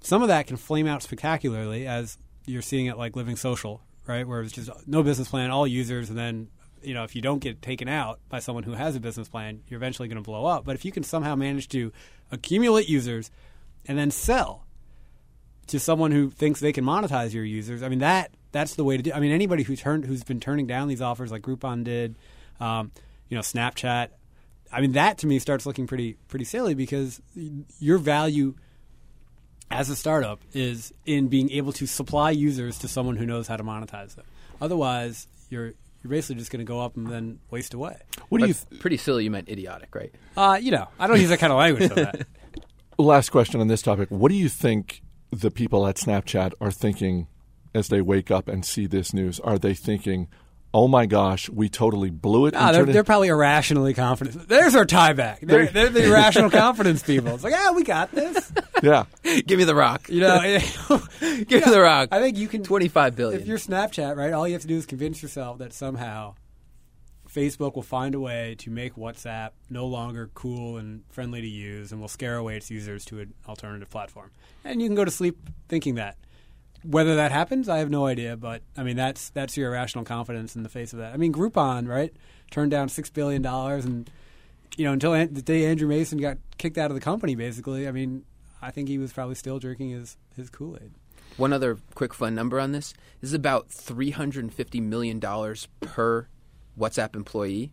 some 0.02 0.22
of 0.22 0.28
that 0.28 0.48
can 0.48 0.58
flame 0.58 0.88
out 0.88 1.04
spectacularly, 1.04 1.88
as 1.88 2.18
you're 2.46 2.62
seeing 2.62 2.88
it 2.88 2.98
like 2.98 3.16
Living 3.16 3.36
Social, 3.36 3.82
right? 4.08 4.28
Where 4.28 4.42
it's 4.42 4.54
just 4.54 4.70
no 4.88 5.04
business 5.04 5.28
plan, 5.28 5.52
all 5.52 5.68
users, 5.68 6.10
and 6.10 6.18
then 6.18 6.48
you 6.82 6.94
know 6.94 7.04
if 7.04 7.16
you 7.16 7.22
don't 7.22 7.40
get 7.40 7.62
taken 7.62 7.88
out 7.88 8.20
by 8.30 8.40
someone 8.40 8.64
who 8.64 8.74
has 8.74 8.96
a 8.96 9.00
business 9.00 9.28
plan, 9.28 9.62
you're 9.68 9.78
eventually 9.78 10.08
going 10.08 10.22
to 10.22 10.24
blow 10.24 10.46
up. 10.46 10.66
But 10.66 10.76
if 10.76 10.86
you 10.86 10.92
can 10.92 11.04
somehow 11.04 11.36
manage 11.36 11.68
to 11.70 11.92
accumulate 12.32 12.90
users 12.90 13.32
and 13.86 13.98
then 13.98 14.12
sell 14.12 14.66
to 15.68 15.80
someone 15.80 16.12
who 16.12 16.30
thinks 16.30 16.60
they 16.60 16.74
can 16.74 16.86
monetize 16.86 17.34
your 17.34 17.44
users, 17.44 17.84
I 17.84 17.90
mean 17.90 18.00
that 18.00 18.32
that's 18.52 18.76
the 18.76 18.84
way 18.84 18.98
to 18.98 19.04
do. 19.04 19.12
I 19.14 19.20
mean 19.20 19.32
anybody 19.32 19.64
who 19.64 19.76
turned 19.76 20.06
who's 20.06 20.24
been 20.24 20.40
turning 20.40 20.68
down 20.68 20.88
these 20.88 21.02
offers 21.02 21.32
like 21.32 21.42
Groupon 21.42 21.84
did, 21.84 22.16
um, 22.60 22.92
you 23.30 23.36
know 23.36 23.42
Snapchat. 23.42 24.10
I 24.72 24.82
mean 24.82 24.94
that 24.94 25.20
to 25.20 25.28
me 25.28 25.40
starts 25.40 25.66
looking 25.66 25.88
pretty 25.88 26.18
pretty 26.28 26.46
silly 26.46 26.74
because 26.74 27.22
your 27.80 27.98
value 27.98 28.56
as 29.70 29.90
a 29.90 29.96
startup 29.96 30.40
is 30.54 30.94
in 31.06 31.28
being 31.28 31.52
able 31.52 31.74
to 31.74 31.86
supply 31.86 32.32
users 32.32 32.78
to 32.80 32.88
someone 32.88 33.16
who 33.18 33.26
knows 33.26 33.48
how 33.48 33.58
to 33.58 33.64
monetize 33.64 34.16
them. 34.16 34.26
Otherwise, 34.62 35.28
you're 35.50 35.74
you're 36.04 36.10
basically 36.12 36.36
just 36.36 36.52
going 36.52 36.60
to 36.60 36.66
go 36.70 36.80
up 36.80 36.96
and 36.96 37.08
then 37.08 37.40
waste 37.50 37.74
away. 37.74 37.98
What 38.30 38.40
do 38.40 38.48
you? 38.48 38.54
But 38.70 38.80
pretty 38.80 38.98
silly. 38.98 39.24
You 39.24 39.32
meant 39.32 39.50
idiotic, 39.50 39.94
right? 39.96 40.14
Uh, 40.36 40.58
you 40.62 40.72
know, 40.72 40.88
I 41.00 41.08
don't 41.08 41.20
use 41.20 41.30
that 41.30 41.40
kind 41.40 41.52
of 41.52 41.58
language. 41.58 41.90
That. 41.90 42.28
Last 42.98 43.30
question 43.30 43.60
on 43.62 43.68
this 43.68 43.82
topic. 43.82 44.10
What 44.10 44.30
do 44.30 44.36
you 44.36 44.50
think 44.50 45.02
the 45.32 45.52
people 45.52 45.86
at 45.88 45.98
Snapchat 45.98 46.54
are 46.62 46.72
thinking 46.72 47.28
as 47.76 47.90
they 47.90 48.02
wake 48.02 48.32
up 48.32 48.48
and 48.48 48.66
see 48.66 48.86
this 48.88 49.14
news? 49.14 49.40
Are 49.42 49.58
they 49.60 49.74
thinking, 49.74 50.28
oh 50.74 50.88
my 50.88 51.06
gosh, 51.06 51.50
we 51.50 51.70
totally 51.70 52.10
blew 52.10 52.46
it? 52.48 52.56
Ah, 52.56 52.68
and 52.68 52.68
they're, 52.68 52.74
turned 52.82 52.90
it- 52.90 52.94
they're 52.94 53.04
probly 53.04 53.28
irrationally 53.28 53.94
confident. 53.94 54.48
There's 54.48 54.76
our 54.76 54.86
tie 54.86 55.14
back. 55.14 55.42
They're, 55.42 55.68
they're 55.68 55.90
the 55.90 56.06
irrational 56.06 56.50
confidence 56.52 57.04
people. 57.04 57.34
It's 57.36 57.44
like, 57.44 57.54
ah, 57.56 57.74
we 57.76 57.84
got 57.84 58.12
this. 58.12 58.52
yeah. 58.82 59.04
Give 59.48 59.58
me 59.58 59.64
the 59.64 59.76
rock. 59.76 60.10
You 60.10 60.22
know, 60.22 60.40
Give 61.20 61.66
me 61.66 61.72
the 61.72 61.82
rock. 61.82 62.10
I 62.12 62.20
think 62.20 62.38
you 62.38 62.48
can. 62.48 62.64
Twenty-five 62.64 63.16
billion. 63.16 63.42
If 63.42 63.48
you're 63.48 63.58
Snapchat, 63.58 64.16
right, 64.16 64.34
all 64.34 64.48
you 64.48 64.54
have 64.54 64.62
to 64.62 64.68
do 64.68 64.78
is 64.78 64.86
convince 64.86 65.22
yourself 65.22 65.60
that 65.60 65.74
somehow 65.74 66.36
Facebook 67.30 67.76
will 67.76 67.84
find 67.84 68.16
a 68.16 68.20
way 68.20 68.56
to 68.60 68.72
make 68.72 68.96
WhatsApp 68.96 69.52
no 69.70 69.86
longer 69.86 70.30
cool 70.34 70.78
and 70.78 71.04
friendly 71.10 71.42
to 71.42 71.48
use, 71.48 71.92
and 71.92 72.02
will 72.02 72.08
scare 72.08 72.38
away 72.38 72.58
its 72.58 72.72
users 72.72 73.06
to 73.06 73.20
an 73.20 73.34
alternative 73.48 73.90
platform. 73.90 74.32
And 74.64 74.82
you 74.82 74.88
can 74.88 74.96
go 74.96 75.06
to 75.06 75.12
sleep 75.12 75.38
thinking 75.68 75.96
that. 75.96 76.18
Whether 76.84 77.16
that 77.16 77.32
happens, 77.32 77.68
I 77.68 77.80
have 77.80 77.90
no 77.90 78.06
idea. 78.06 78.38
But 78.38 78.62
I 78.78 78.84
mean, 78.84 78.96
that's 78.96 79.30
that's 79.32 79.58
your 79.58 79.70
irrational 79.74 80.06
confidence 80.06 80.56
in 80.56 80.64
the 80.64 80.70
face 80.70 80.94
of 80.94 81.00
that. 81.00 81.14
I 81.14 81.18
mean, 81.18 81.34
Groupon, 81.34 81.88
right, 81.88 82.14
turned 82.52 82.72
down 82.72 82.90
six 82.90 83.10
billion 83.10 83.42
dollars, 83.42 83.84
and 83.86 84.10
you 84.78 84.86
know, 84.86 84.94
until 84.94 85.14
an- 85.14 85.34
the 85.34 85.42
day 85.42 85.66
Andrew 85.66 85.88
Mason 85.88 86.18
got 86.20 86.38
kicked 86.58 86.78
out 86.78 86.92
of 86.92 86.96
the 86.96 87.02
company, 87.02 87.36
basically. 87.36 87.88
I 87.88 87.92
mean, 87.92 88.24
I 88.62 88.72
think 88.72 88.88
he 88.90 88.98
was 88.98 89.14
probably 89.14 89.36
still 89.36 89.60
drinking 89.60 89.92
his, 89.92 90.18
his 90.36 90.50
Kool 90.50 90.78
Aid. 90.82 90.92
One 91.38 91.54
other 91.54 91.78
quick 91.94 92.14
fun 92.14 92.34
number 92.34 92.60
on 92.60 92.72
this. 92.72 92.94
This 93.22 93.30
is 93.30 93.34
about 93.34 93.70
$350 93.70 94.82
million 94.82 95.20
per 95.20 96.28
WhatsApp 96.80 97.16
employee. 97.16 97.72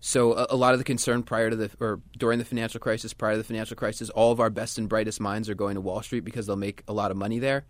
So 0.00 0.34
a, 0.34 0.48
a, 0.50 0.56
lot 0.56 0.74
of 0.74 0.78
the 0.78 0.84
concern 0.84 1.22
prior 1.22 1.50
to 1.50 1.56
the 1.56 1.70
or 1.80 2.00
during 2.18 2.38
the 2.38 2.44
financial 2.44 2.78
crisis, 2.78 3.14
prior 3.14 3.32
to 3.32 3.38
the 3.38 3.44
financial 3.44 3.76
crisis, 3.76 4.10
all 4.10 4.32
of 4.32 4.40
our 4.40 4.50
best 4.50 4.78
and 4.78 4.88
brightest 4.88 5.20
minds 5.20 5.48
are 5.48 5.54
going 5.54 5.74
to 5.74 5.80
Wall 5.80 6.02
Street 6.02 6.20
because 6.20 6.46
they'll 6.46 6.56
make 6.56 6.82
a 6.86 6.92
lot 6.92 7.10
of 7.10 7.16
money 7.16 7.38
there. 7.38 7.64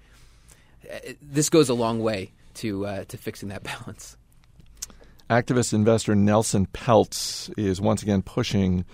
Uh, 0.90 0.98
this 1.22 1.48
goes 1.48 1.68
a 1.68 1.74
long 1.74 2.00
way 2.00 2.32
to 2.54 2.84
uh, 2.84 3.04
to 3.04 3.16
fixing 3.16 3.48
that 3.50 3.62
balance. 3.62 4.16
Activist 5.30 5.72
investor 5.72 6.14
Nelson 6.14 6.66
Peltz 6.66 7.52
is 7.56 7.80
once 7.80 8.02
again 8.02 8.22
pushing 8.22 8.84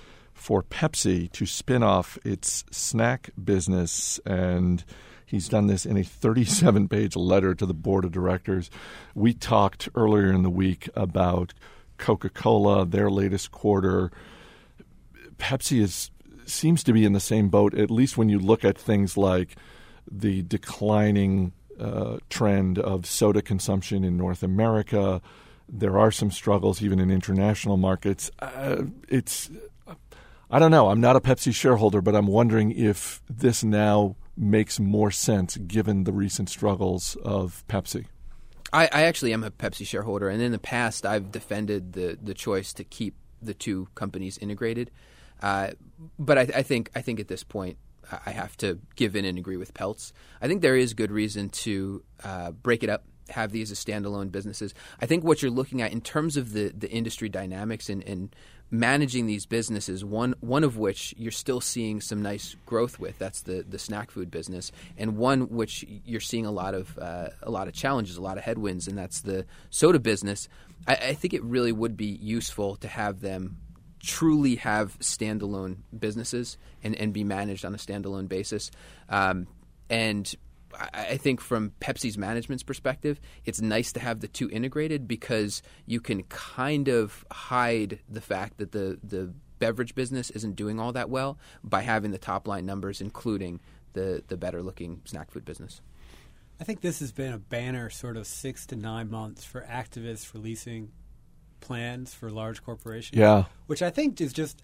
for 0.42 0.62
Pepsi 0.62 1.30
to 1.32 1.46
spin 1.46 1.82
off 1.82 2.18
its 2.24 2.64
snack 2.70 3.30
business 3.42 4.20
and 4.26 4.84
He's 5.32 5.48
done 5.48 5.66
this 5.66 5.86
in 5.86 5.96
a 5.96 6.02
37 6.02 6.88
page 6.88 7.16
letter 7.16 7.54
to 7.54 7.64
the 7.64 7.72
board 7.72 8.04
of 8.04 8.12
directors. 8.12 8.70
We 9.14 9.32
talked 9.32 9.88
earlier 9.94 10.30
in 10.30 10.42
the 10.42 10.50
week 10.50 10.90
about 10.94 11.54
Coca 11.96 12.28
Cola, 12.28 12.84
their 12.84 13.10
latest 13.10 13.50
quarter. 13.50 14.12
Pepsi 15.38 15.80
is 15.80 16.10
seems 16.44 16.84
to 16.84 16.92
be 16.92 17.06
in 17.06 17.14
the 17.14 17.20
same 17.20 17.48
boat, 17.48 17.72
at 17.72 17.90
least 17.90 18.18
when 18.18 18.28
you 18.28 18.38
look 18.38 18.62
at 18.62 18.76
things 18.76 19.16
like 19.16 19.56
the 20.10 20.42
declining 20.42 21.52
uh, 21.80 22.18
trend 22.28 22.78
of 22.78 23.06
soda 23.06 23.40
consumption 23.40 24.04
in 24.04 24.18
North 24.18 24.42
America. 24.42 25.22
There 25.66 25.98
are 25.98 26.10
some 26.10 26.30
struggles 26.30 26.82
even 26.82 27.00
in 27.00 27.10
international 27.10 27.78
markets. 27.78 28.30
Uh, 28.38 28.82
it's 29.08 29.50
I 30.52 30.58
don't 30.58 30.70
know. 30.70 30.90
I'm 30.90 31.00
not 31.00 31.16
a 31.16 31.20
Pepsi 31.20 31.54
shareholder, 31.54 32.02
but 32.02 32.14
I'm 32.14 32.26
wondering 32.26 32.72
if 32.72 33.22
this 33.28 33.64
now 33.64 34.16
makes 34.36 34.78
more 34.78 35.10
sense 35.10 35.56
given 35.56 36.04
the 36.04 36.12
recent 36.12 36.50
struggles 36.50 37.16
of 37.24 37.64
Pepsi. 37.68 38.04
I, 38.70 38.84
I, 38.92 39.02
actually 39.04 39.32
am 39.32 39.44
a 39.44 39.50
Pepsi 39.50 39.86
shareholder, 39.86 40.28
and 40.28 40.42
in 40.42 40.52
the 40.52 40.58
past, 40.58 41.06
I've 41.06 41.32
defended 41.32 41.94
the 41.94 42.18
the 42.22 42.34
choice 42.34 42.74
to 42.74 42.84
keep 42.84 43.14
the 43.40 43.54
two 43.54 43.88
companies 43.94 44.36
integrated. 44.38 44.90
Uh, 45.42 45.70
but 46.18 46.36
I, 46.36 46.40
I, 46.42 46.62
think 46.62 46.90
I 46.94 47.00
think 47.00 47.18
at 47.18 47.28
this 47.28 47.44
point, 47.44 47.78
I 48.26 48.30
have 48.30 48.56
to 48.58 48.78
give 48.94 49.16
in 49.16 49.24
and 49.24 49.38
agree 49.38 49.56
with 49.56 49.72
Peltz. 49.72 50.12
I 50.42 50.48
think 50.48 50.60
there 50.60 50.76
is 50.76 50.92
good 50.92 51.10
reason 51.10 51.48
to 51.48 52.04
uh, 52.24 52.50
break 52.52 52.82
it 52.82 52.90
up 52.90 53.04
have 53.28 53.52
these 53.52 53.70
as 53.70 53.82
standalone 53.82 54.30
businesses. 54.30 54.74
I 55.00 55.06
think 55.06 55.24
what 55.24 55.42
you're 55.42 55.50
looking 55.50 55.82
at 55.82 55.92
in 55.92 56.00
terms 56.00 56.36
of 56.36 56.52
the, 56.52 56.72
the 56.76 56.90
industry 56.90 57.28
dynamics 57.28 57.88
and, 57.88 58.02
and 58.04 58.34
managing 58.72 59.26
these 59.26 59.44
businesses, 59.44 60.02
one 60.04 60.34
one 60.40 60.64
of 60.64 60.78
which 60.78 61.14
you're 61.18 61.30
still 61.30 61.60
seeing 61.60 62.00
some 62.00 62.22
nice 62.22 62.56
growth 62.66 62.98
with, 62.98 63.18
that's 63.18 63.42
the, 63.42 63.64
the 63.68 63.78
snack 63.78 64.10
food 64.10 64.30
business, 64.30 64.72
and 64.96 65.16
one 65.18 65.42
which 65.50 65.84
you're 66.04 66.20
seeing 66.20 66.46
a 66.46 66.50
lot 66.50 66.74
of 66.74 66.98
uh, 66.98 67.28
a 67.42 67.50
lot 67.50 67.68
of 67.68 67.74
challenges, 67.74 68.16
a 68.16 68.22
lot 68.22 68.38
of 68.38 68.44
headwinds, 68.44 68.88
and 68.88 68.96
that's 68.96 69.20
the 69.20 69.44
soda 69.70 70.00
business. 70.00 70.48
I, 70.88 70.94
I 70.94 71.14
think 71.14 71.34
it 71.34 71.44
really 71.44 71.70
would 71.70 71.96
be 71.96 72.06
useful 72.06 72.76
to 72.76 72.88
have 72.88 73.20
them 73.20 73.58
truly 74.02 74.56
have 74.56 74.98
standalone 74.98 75.76
businesses 75.96 76.58
and, 76.82 76.96
and 76.96 77.12
be 77.12 77.22
managed 77.22 77.64
on 77.64 77.74
a 77.74 77.78
standalone 77.78 78.26
basis. 78.26 78.72
Um, 79.08 79.46
and 79.88 80.34
I 80.92 81.16
think 81.16 81.40
from 81.40 81.72
Pepsi's 81.80 82.18
management's 82.18 82.62
perspective, 82.62 83.20
it's 83.44 83.60
nice 83.60 83.92
to 83.92 84.00
have 84.00 84.20
the 84.20 84.28
two 84.28 84.50
integrated 84.50 85.06
because 85.06 85.62
you 85.86 86.00
can 86.00 86.22
kind 86.24 86.88
of 86.88 87.24
hide 87.30 88.00
the 88.08 88.20
fact 88.20 88.58
that 88.58 88.72
the 88.72 88.98
the 89.02 89.32
beverage 89.58 89.94
business 89.94 90.30
isn't 90.30 90.56
doing 90.56 90.80
all 90.80 90.92
that 90.92 91.08
well 91.08 91.38
by 91.62 91.82
having 91.82 92.10
the 92.10 92.18
top 92.18 92.48
line 92.48 92.66
numbers, 92.66 93.00
including 93.00 93.60
the 93.92 94.22
the 94.28 94.36
better 94.36 94.62
looking 94.62 95.00
snack 95.04 95.30
food 95.30 95.44
business. 95.44 95.80
I 96.60 96.64
think 96.64 96.80
this 96.80 97.00
has 97.00 97.12
been 97.12 97.32
a 97.32 97.38
banner 97.38 97.90
sort 97.90 98.16
of 98.16 98.26
six 98.26 98.66
to 98.66 98.76
nine 98.76 99.10
months 99.10 99.44
for 99.44 99.62
activists 99.62 100.32
releasing 100.32 100.92
plans 101.60 102.12
for 102.14 102.30
large 102.30 102.62
corporations. 102.62 103.18
Yeah, 103.18 103.44
which 103.66 103.82
I 103.82 103.90
think 103.90 104.20
is 104.20 104.32
just 104.32 104.62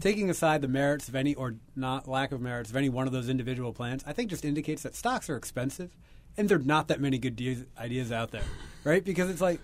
taking 0.00 0.30
aside 0.30 0.62
the 0.62 0.68
merits 0.68 1.08
of 1.08 1.14
any 1.14 1.34
or 1.34 1.56
not 1.76 2.08
lack 2.08 2.32
of 2.32 2.40
merits 2.40 2.70
of 2.70 2.76
any 2.76 2.88
one 2.88 3.06
of 3.06 3.12
those 3.12 3.28
individual 3.28 3.72
plans, 3.72 4.02
I 4.06 4.12
think 4.12 4.30
just 4.30 4.44
indicates 4.44 4.82
that 4.82 4.96
stocks 4.96 5.28
are 5.30 5.36
expensive 5.36 5.96
and 6.36 6.48
there 6.48 6.58
are 6.58 6.62
not 6.62 6.88
that 6.88 7.00
many 7.00 7.18
good 7.18 7.36
de- 7.36 7.64
ideas 7.78 8.10
out 8.10 8.30
there, 8.30 8.44
right? 8.84 9.04
Because 9.04 9.30
it's 9.30 9.40
like, 9.40 9.60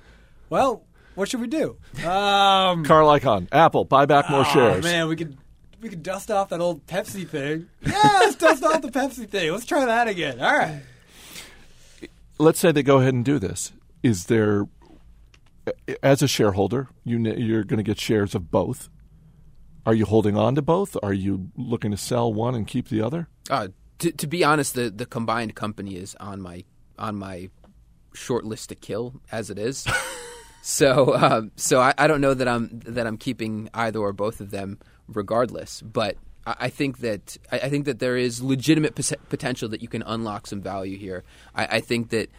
well, 0.51 0.85
what 1.15 1.29
should 1.29 1.41
we 1.41 1.47
do? 1.47 1.77
Um, 2.05 2.85
Carl 2.85 3.09
Icahn, 3.09 3.49
Apple, 3.51 3.85
buy 3.85 4.07
back 4.07 4.29
more 4.31 4.41
oh, 4.41 4.53
shares. 4.53 4.85
Man, 4.85 5.09
we 5.09 5.17
could 5.17 5.37
we 5.81 5.89
could 5.89 6.03
dust 6.03 6.31
off 6.31 6.51
that 6.51 6.61
old 6.61 6.87
Pepsi 6.87 7.27
thing. 7.27 7.69
Yeah, 7.81 8.19
let's 8.21 8.37
dust 8.37 8.63
off 8.63 8.83
the 8.83 8.89
Pepsi 8.89 9.29
thing. 9.29 9.53
Let's 9.53 9.65
try 9.65 9.85
that 9.85 10.09
again. 10.09 10.41
All 10.41 10.57
right. 10.57 10.83
Let's 12.39 12.59
say 12.59 12.73
they 12.73 12.83
go 12.83 12.99
ahead 12.99 13.15
and 13.15 13.25
do 13.25 13.39
this. 13.39 13.73
Is 14.03 14.27
there, 14.27 14.67
as 16.03 16.23
a 16.23 16.29
shareholder, 16.29 16.89
you 17.05 17.19
you're 17.19 17.65
going 17.65 17.79
to 17.79 17.83
get 17.83 17.99
shares 17.99 18.35
of 18.35 18.51
both 18.51 18.91
are 19.87 19.95
you 19.95 20.05
holding 20.05 20.37
on 20.37 20.57
to 20.57 20.63
both? 20.63 20.97
Are 21.03 21.13
you 21.13 21.49
looking 21.57 21.93
to 21.93 21.97
sell 21.97 22.33
one 22.33 22.57
and 22.57 22.67
keep 22.67 22.89
the 22.89 23.01
other? 23.01 23.29
Uh, 23.49 23.69
to, 24.01 24.11
to 24.11 24.27
be 24.27 24.43
honest, 24.43 24.75
the, 24.75 24.91
the 24.91 25.07
combined 25.07 25.55
company 25.55 25.97
is 25.97 26.15
on 26.17 26.43
my 26.43 26.65
on 26.99 27.15
my 27.15 27.51
short 28.15 28.45
list 28.45 28.71
to 28.71 28.75
kill 28.75 29.21
as 29.31 29.49
it 29.49 29.59
is. 29.59 29.87
so 30.63 31.15
um, 31.15 31.53
so 31.57 31.81
I, 31.81 31.95
I, 31.97 32.07
don't 32.07 32.21
know 32.21 32.35
that 32.35 32.49
I'm 32.49 32.81
that 32.81 33.07
I'm 33.07 33.17
keeping 33.17 33.71
either 33.75 34.01
or 34.01 34.13
both 34.13 34.41
of 34.41 34.51
them 34.51 34.79
regardless. 35.07 35.83
But 35.83 36.17
I, 36.47 36.57
I 36.61 36.69
think 36.69 36.99
that 36.99 37.37
I, 37.53 37.61
I, 37.61 37.69
think 37.69 37.85
that 37.85 38.01
there 38.01 38.17
is 38.17 38.43
legitimate 38.43 38.97
potential 39.29 39.69
that 39.69 39.83
you 39.83 39.89
can 39.89 40.03
unlock 40.03 40.49
some 40.49 40.61
value 40.61 40.99
here. 40.99 41.23
I, 41.55 41.81
think 41.81 42.11
that 42.11 42.31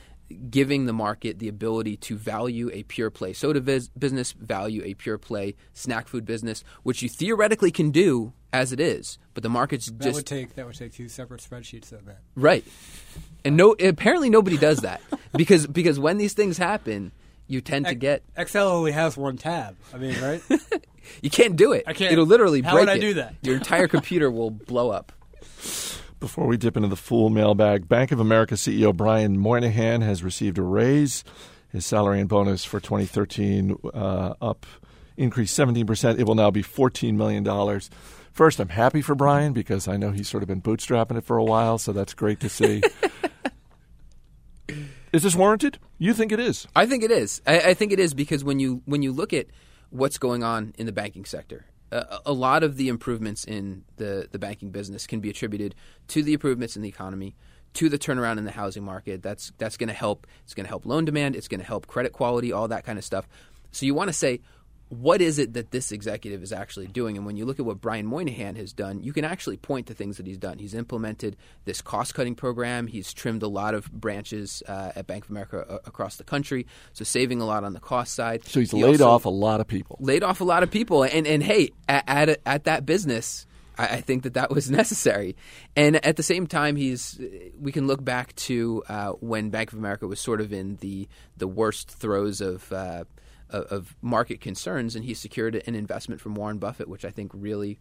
giving 0.49 0.85
the 0.85 0.93
market 0.93 1.39
the 1.39 1.47
ability 1.47 1.97
to 1.97 2.17
value 2.17 2.69
a 2.73 2.83
pure 2.83 3.09
play 3.09 3.33
soda 3.33 3.61
biz- 3.61 3.89
business, 3.89 4.33
value 4.33 4.81
a 4.83 4.93
pure 4.93 5.17
play 5.17 5.55
snack 5.73 6.07
food 6.07 6.25
business, 6.25 6.63
which 6.83 7.01
you 7.01 7.09
theoretically 7.09 7.71
can 7.71 7.91
do 7.91 8.33
as 8.53 8.71
it 8.71 8.79
is, 8.79 9.17
but 9.33 9.43
the 9.43 9.49
market's 9.49 9.87
that 9.87 9.99
just 9.99 10.15
would 10.15 10.25
take 10.25 10.55
that 10.55 10.65
would 10.65 10.75
take 10.75 10.93
two 10.93 11.09
separate 11.09 11.41
spreadsheets 11.41 11.91
of 11.91 12.05
that. 12.05 12.21
Right, 12.35 12.65
and 13.45 13.57
no, 13.57 13.73
apparently 13.73 14.29
nobody 14.29 14.57
does 14.57 14.79
that 14.79 15.01
because 15.33 15.67
because 15.67 15.99
when 15.99 16.17
these 16.17 16.33
things 16.33 16.57
happen, 16.57 17.11
you 17.47 17.61
tend 17.61 17.85
to 17.87 17.95
get 17.95 18.23
Excel 18.35 18.69
only 18.69 18.91
has 18.91 19.17
one 19.17 19.37
tab. 19.37 19.75
I 19.93 19.97
mean, 19.97 20.19
right? 20.21 20.41
you 21.21 21.29
can't 21.29 21.55
do 21.55 21.71
it. 21.73 21.83
I 21.87 21.93
can't. 21.93 22.11
It'll 22.11 22.25
literally 22.25 22.61
How 22.61 22.73
break. 22.73 22.83
would 22.83 22.89
I 22.89 22.95
it. 22.97 23.01
do 23.01 23.13
that? 23.15 23.35
Your 23.41 23.55
entire 23.55 23.87
computer 23.87 24.29
will 24.31 24.51
blow 24.51 24.89
up. 24.89 25.11
Before 26.19 26.47
we 26.47 26.57
dip 26.57 26.75
into 26.75 26.89
the 26.89 26.95
full 26.95 27.29
mailbag, 27.29 27.87
Bank 27.87 28.11
of 28.11 28.19
America 28.19 28.55
CEO 28.55 28.95
Brian 28.95 29.37
Moynihan 29.37 30.01
has 30.01 30.23
received 30.23 30.57
a 30.57 30.63
raise. 30.63 31.23
His 31.69 31.85
salary 31.85 32.19
and 32.19 32.27
bonus 32.27 32.65
for 32.65 32.79
2013 32.79 33.77
uh, 33.93 34.33
up 34.41 34.65
increased 35.15 35.57
17%. 35.57 36.17
It 36.17 36.23
will 36.23 36.33
now 36.33 36.49
be 36.49 36.63
$14 36.63 37.13
million. 37.13 37.45
First, 38.31 38.59
I'm 38.59 38.69
happy 38.69 39.01
for 39.03 39.13
Brian 39.13 39.53
because 39.53 39.87
I 39.87 39.97
know 39.97 40.11
he's 40.11 40.27
sort 40.27 40.41
of 40.41 40.47
been 40.47 40.61
bootstrapping 40.61 41.17
it 41.17 41.23
for 41.23 41.37
a 41.37 41.43
while, 41.43 41.77
so 41.77 41.91
that's 41.91 42.15
great 42.15 42.39
to 42.39 42.49
see. 42.49 42.81
is 45.13 45.21
this 45.21 45.35
warranted? 45.35 45.77
You 45.99 46.15
think 46.15 46.31
it 46.31 46.39
is? 46.39 46.67
I 46.75 46.87
think 46.87 47.03
it 47.03 47.11
is. 47.11 47.43
I, 47.45 47.59
I 47.59 47.73
think 47.75 47.91
it 47.91 47.99
is 47.99 48.15
because 48.15 48.43
when 48.43 48.59
you 48.59 48.81
when 48.85 49.03
you 49.03 49.11
look 49.11 49.33
at 49.33 49.47
what's 49.89 50.17
going 50.17 50.43
on 50.43 50.73
in 50.77 50.85
the 50.85 50.91
banking 50.91 51.25
sector 51.25 51.65
a, 51.91 52.19
a 52.27 52.33
lot 52.33 52.63
of 52.63 52.77
the 52.77 52.89
improvements 52.89 53.45
in 53.45 53.83
the, 53.97 54.27
the 54.31 54.39
banking 54.39 54.71
business 54.71 55.07
can 55.07 55.19
be 55.19 55.29
attributed 55.29 55.75
to 56.09 56.23
the 56.23 56.33
improvements 56.33 56.75
in 56.75 56.81
the 56.81 56.89
economy, 56.89 57.35
to 57.73 57.89
the 57.89 57.97
turnaround 57.97 58.37
in 58.37 58.45
the 58.45 58.51
housing 58.51 58.83
market. 58.83 59.21
That's 59.21 59.51
that's 59.57 59.77
going 59.77 59.89
to 59.89 59.93
help. 59.93 60.27
It's 60.43 60.53
going 60.53 60.65
to 60.65 60.69
help 60.69 60.85
loan 60.85 61.05
demand. 61.05 61.35
It's 61.35 61.47
going 61.47 61.59
to 61.59 61.65
help 61.65 61.87
credit 61.87 62.13
quality. 62.13 62.51
All 62.51 62.67
that 62.67 62.85
kind 62.85 62.97
of 62.97 63.05
stuff. 63.05 63.27
So 63.71 63.85
you 63.85 63.93
want 63.93 64.09
to 64.09 64.13
say, 64.13 64.41
what 64.89 65.21
is 65.21 65.37
it 65.37 65.53
that 65.53 65.71
this 65.71 65.91
executive 65.91 66.41
is 66.41 66.53
actually 66.53 66.87
doing? 66.87 67.17
And 67.17 67.25
when 67.25 67.35
you 67.35 67.45
look 67.45 67.59
at 67.59 67.65
what 67.65 67.81
Brian 67.81 68.05
Moynihan 68.05 68.55
has 68.55 68.71
done, 68.71 69.01
you 69.03 69.11
can 69.11 69.25
actually 69.25 69.57
point 69.57 69.87
to 69.87 69.93
things 69.93 70.17
that 70.17 70.25
he's 70.25 70.37
done. 70.37 70.59
He's 70.59 70.73
implemented 70.73 71.35
this 71.65 71.81
cost 71.81 72.15
cutting 72.15 72.35
program. 72.35 72.87
He's 72.87 73.13
trimmed 73.13 73.43
a 73.43 73.47
lot 73.47 73.73
of 73.73 73.91
branches 73.91 74.63
uh, 74.67 74.93
at 74.95 75.05
Bank 75.07 75.25
of 75.25 75.31
America 75.31 75.65
uh, 75.67 75.79
across 75.85 76.15
the 76.15 76.23
country, 76.23 76.67
so 76.93 77.03
saving 77.03 77.41
a 77.41 77.45
lot 77.45 77.63
on 77.63 77.73
the 77.73 77.79
cost 77.79 78.13
side. 78.13 78.45
So 78.45 78.59
he's 78.61 78.71
he 78.71 78.83
laid 78.83 79.01
off 79.01 79.25
a 79.25 79.29
lot 79.29 79.59
of 79.59 79.67
people. 79.67 79.97
Laid 79.99 80.23
off 80.23 80.39
a 80.39 80.45
lot 80.45 80.63
of 80.63 80.71
people, 80.71 81.03
and 81.03 81.27
and 81.27 81.43
hey, 81.43 81.71
at 81.89 82.03
at, 82.07 82.41
at 82.45 82.63
that 82.65 82.85
business. 82.85 83.45
I, 83.79 84.01
think 84.01 84.23
that 84.23 84.33
that 84.33 84.49
was 84.49 84.71
necessary, 84.71 85.35
and 85.75 86.03
at 86.03 86.15
the 86.15 86.23
same 86.23 86.47
time, 86.47 86.75
he's. 86.75 87.19
We 87.59 87.71
can 87.71 87.85
look 87.85 88.03
back 88.03 88.33
to 88.37 88.83
uh, 88.89 89.11
when 89.19 89.51
Bank 89.51 89.71
of 89.71 89.77
America 89.77 90.07
was 90.07 90.19
sort 90.19 90.41
of 90.41 90.51
in 90.51 90.77
the 90.77 91.07
the 91.37 91.47
worst 91.47 91.91
throes 91.91 92.41
of 92.41 92.71
uh, 92.73 93.03
of, 93.49 93.63
of 93.65 93.95
market 94.01 94.41
concerns, 94.41 94.95
and 94.95 95.05
he 95.05 95.13
secured 95.13 95.55
an 95.55 95.75
investment 95.75 96.21
from 96.21 96.35
Warren 96.35 96.57
Buffett, 96.57 96.87
which 96.87 97.05
I 97.05 97.09
think 97.09 97.31
really 97.33 97.79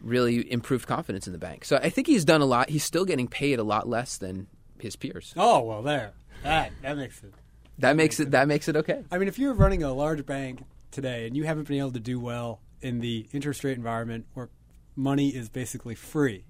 really 0.00 0.50
improved 0.52 0.86
confidence 0.86 1.26
in 1.26 1.32
the 1.32 1.38
bank. 1.38 1.64
So 1.64 1.76
I 1.76 1.88
think 1.88 2.06
he's 2.06 2.24
done 2.24 2.42
a 2.42 2.44
lot. 2.44 2.68
He's 2.68 2.84
still 2.84 3.04
getting 3.04 3.26
paid 3.26 3.58
a 3.58 3.62
lot 3.62 3.88
less 3.88 4.18
than 4.18 4.46
his 4.78 4.96
peers. 4.96 5.32
Oh 5.36 5.62
well, 5.62 5.82
there 5.82 6.12
that 6.42 6.72
that 6.82 6.96
makes 6.96 7.22
it. 7.22 7.32
That, 7.78 7.88
that 7.88 7.96
makes 7.96 8.20
it, 8.20 8.24
it 8.24 8.30
that 8.32 8.48
makes 8.48 8.68
it 8.68 8.76
okay. 8.76 9.04
I 9.10 9.18
mean, 9.18 9.28
if 9.28 9.38
you're 9.38 9.54
running 9.54 9.82
a 9.82 9.92
large 9.92 10.24
bank 10.26 10.62
today 10.90 11.26
and 11.26 11.36
you 11.36 11.44
haven't 11.44 11.66
been 11.66 11.78
able 11.78 11.92
to 11.92 12.00
do 12.00 12.20
well 12.20 12.60
in 12.80 13.00
the 13.00 13.26
interest 13.32 13.64
rate 13.64 13.76
environment 13.76 14.26
where 14.34 14.50
money 14.94 15.30
is 15.30 15.48
basically 15.48 15.94
free, 15.94 16.44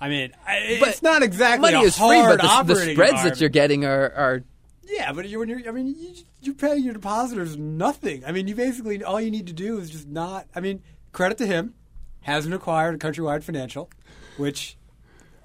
I 0.00 0.08
mean, 0.08 0.32
I, 0.46 0.76
But 0.80 0.90
it's 0.90 1.02
not 1.02 1.22
exactly 1.22 1.72
money 1.72 1.84
is 1.84 1.96
free, 1.98 2.20
but 2.22 2.40
the, 2.40 2.74
the 2.74 2.94
that 2.94 3.40
you're 3.40 3.50
getting 3.50 3.84
are, 3.84 4.12
are 4.12 4.44
Yeah, 4.90 5.12
but 5.12 5.28
you're, 5.28 5.38
when 5.38 5.48
you're, 5.48 5.68
I 5.68 5.70
mean, 5.70 5.94
you, 5.96 6.14
you 6.40 6.52
pay 6.52 6.76
your 6.76 6.92
depositors 6.92 7.56
nothing. 7.56 8.24
I 8.24 8.32
mean, 8.32 8.48
you 8.48 8.56
basically 8.56 9.04
all 9.04 9.20
you 9.20 9.30
need 9.30 9.46
to 9.46 9.52
do 9.52 9.78
is 9.78 9.88
just 9.88 10.08
not. 10.08 10.48
I 10.54 10.60
mean, 10.60 10.82
credit 11.12 11.38
to 11.38 11.46
him, 11.46 11.74
hasn't 12.22 12.52
acquired 12.52 12.96
a 12.96 12.98
countrywide 12.98 13.44
financial, 13.44 13.88
which 14.36 14.76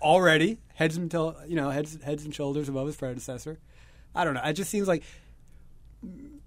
already 0.02 0.58
heads 0.74 0.98
and 0.98 1.10
till 1.12 1.36
you 1.48 1.56
know 1.56 1.70
heads 1.70 1.98
heads 2.04 2.26
and 2.26 2.34
shoulders 2.34 2.68
above 2.70 2.88
his 2.88 2.96
predecessor. 2.96 3.60
I 4.16 4.24
don't 4.24 4.34
know. 4.34 4.42
It 4.44 4.54
just 4.54 4.72
seems 4.72 4.88
like 4.88 5.04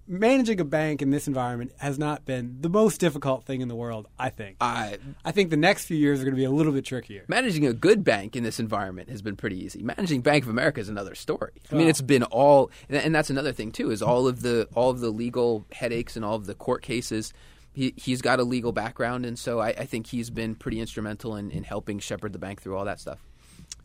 managing 0.09 0.59
a 0.59 0.65
bank 0.65 1.01
in 1.01 1.11
this 1.11 1.27
environment 1.27 1.71
has 1.77 1.97
not 1.99 2.25
been 2.25 2.57
the 2.59 2.67
most 2.69 2.99
difficult 2.99 3.45
thing 3.45 3.61
in 3.61 3.67
the 3.67 3.75
world. 3.75 4.07
I 4.17 4.29
think. 4.29 4.57
I, 4.59 4.97
I 5.23 5.31
think 5.31 5.51
the 5.51 5.57
next 5.57 5.85
few 5.85 5.95
years 5.95 6.19
are 6.19 6.23
going 6.23 6.33
to 6.33 6.39
be 6.39 6.43
a 6.43 6.49
little 6.51 6.73
bit 6.73 6.83
trickier. 6.83 7.23
managing 7.27 7.65
a 7.65 7.73
good 7.73 8.03
bank 8.03 8.35
in 8.35 8.43
this 8.43 8.59
environment 8.59 9.09
has 9.09 9.21
been 9.21 9.35
pretty 9.35 9.63
easy. 9.63 9.81
Managing 9.83 10.21
Bank 10.21 10.43
of 10.43 10.49
America 10.49 10.79
is 10.81 10.89
another 10.89 11.15
story. 11.15 11.51
I 11.71 11.75
mean, 11.75 11.85
Wow. 11.85 11.89
it's 11.91 12.01
been 12.01 12.23
all, 12.23 12.71
and 12.89 12.97
and 12.97 13.13
that's 13.15 13.29
another 13.29 13.53
thing 13.53 13.71
too, 13.71 13.91
is 13.91 14.01
all 14.01 14.27
of 14.27 14.41
the 14.41 14.67
all 14.73 14.89
of 14.89 14.99
the 14.99 15.11
legal 15.11 15.65
headaches 15.71 16.15
and 16.15 16.25
all 16.25 16.35
of 16.35 16.47
the 16.47 16.55
court 16.55 16.81
cases. 16.81 17.31
He, 17.71 17.93
he's 17.95 18.21
got 18.21 18.39
a 18.39 18.43
legal 18.43 18.71
background, 18.71 19.25
and 19.27 19.37
so 19.37 19.59
I, 19.59 19.67
I 19.69 19.85
think 19.85 20.07
he's 20.07 20.31
been 20.31 20.55
pretty 20.55 20.79
instrumental 20.81 21.35
in, 21.35 21.51
in 21.51 21.63
helping 21.63 21.99
shepherd 21.99 22.33
the 22.33 22.39
bank 22.39 22.61
through 22.61 22.75
all 22.75 22.83
that 22.85 22.99
stuff. 22.99 23.19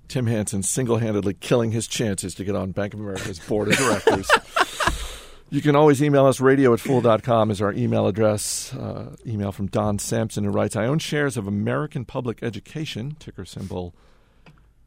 Tim 0.08 0.26
Hanson 0.26 0.62
single 0.62 0.96
handedly 0.96 1.34
killing 1.34 1.70
his 1.70 1.86
chances 1.86 2.34
to 2.36 2.44
get 2.44 2.56
on 2.56 2.72
Bank 2.72 2.94
of 2.94 3.00
America's 3.00 3.38
board 3.38 3.68
of 3.68 3.76
directors. 3.76 4.28
you 5.54 5.62
can 5.62 5.76
always 5.76 6.02
email 6.02 6.26
us. 6.26 6.40
Radio 6.40 6.72
at 6.74 6.80
fool.com 6.80 7.48
is 7.48 7.62
our 7.62 7.72
email 7.72 8.08
address. 8.08 8.74
Uh, 8.74 9.14
email 9.24 9.52
from 9.52 9.68
Don 9.68 10.00
Sampson 10.00 10.42
who 10.42 10.50
writes 10.50 10.74
I 10.74 10.86
own 10.86 10.98
shares 10.98 11.36
of 11.36 11.46
American 11.46 12.04
Public 12.04 12.42
Education, 12.42 13.14
ticker 13.20 13.44
symbol 13.44 13.94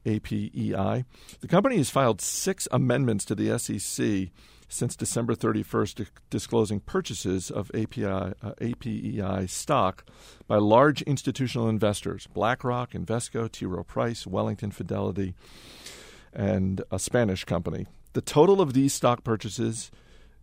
APEI. 0.06 1.06
The 1.40 1.48
company 1.48 1.78
has 1.78 1.90
filed 1.90 2.20
six 2.20 2.68
amendments 2.70 3.24
to 3.26 3.36
the 3.36 3.58
SEC 3.58 4.30
since 4.68 4.98
December 4.98 5.36
31st, 5.36 5.96
di- 5.96 6.06
disclosing 6.30 6.82
purchases 6.82 7.50
of 7.50 7.72
API, 7.74 8.04
uh, 8.06 8.34
APEI 8.60 9.50
stock 9.50 10.04
by 10.50 10.58
large 10.58 11.02
institutional 11.04 11.70
investors 11.70 12.28
BlackRock, 12.34 12.92
Invesco, 12.92 13.50
T. 13.50 13.66
Rowe 13.66 13.86
Price, 13.86 14.28
Wellington 14.28 14.72
Fidelity, 14.72 15.34
and 16.34 16.82
a 16.92 17.00
Spanish 17.00 17.46
company. 17.46 17.88
The 18.12 18.22
total 18.22 18.60
of 18.60 18.74
these 18.74 18.94
stock 18.94 19.24
purchases 19.24 19.92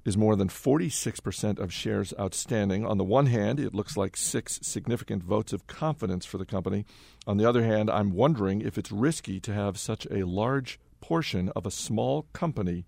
is 0.04 0.16
more 0.16 0.36
than 0.36 0.48
46% 0.48 1.58
of 1.58 1.72
shares 1.72 2.12
outstanding. 2.18 2.84
On 2.84 2.98
the 2.98 3.04
one 3.04 3.26
hand, 3.26 3.58
it 3.58 3.74
looks 3.74 3.96
like 3.96 4.16
six 4.16 4.58
significant 4.62 5.22
votes 5.22 5.52
of 5.52 5.66
confidence 5.66 6.26
for 6.26 6.38
the 6.38 6.44
company. 6.44 6.84
On 7.26 7.38
the 7.38 7.48
other 7.48 7.64
hand, 7.64 7.90
I'm 7.90 8.12
wondering 8.12 8.60
if 8.60 8.76
it's 8.76 8.92
risky 8.92 9.40
to 9.40 9.52
have 9.54 9.78
such 9.78 10.06
a 10.10 10.24
large 10.24 10.78
portion 11.00 11.48
of 11.50 11.66
a 11.66 11.70
small 11.70 12.26
company 12.32 12.84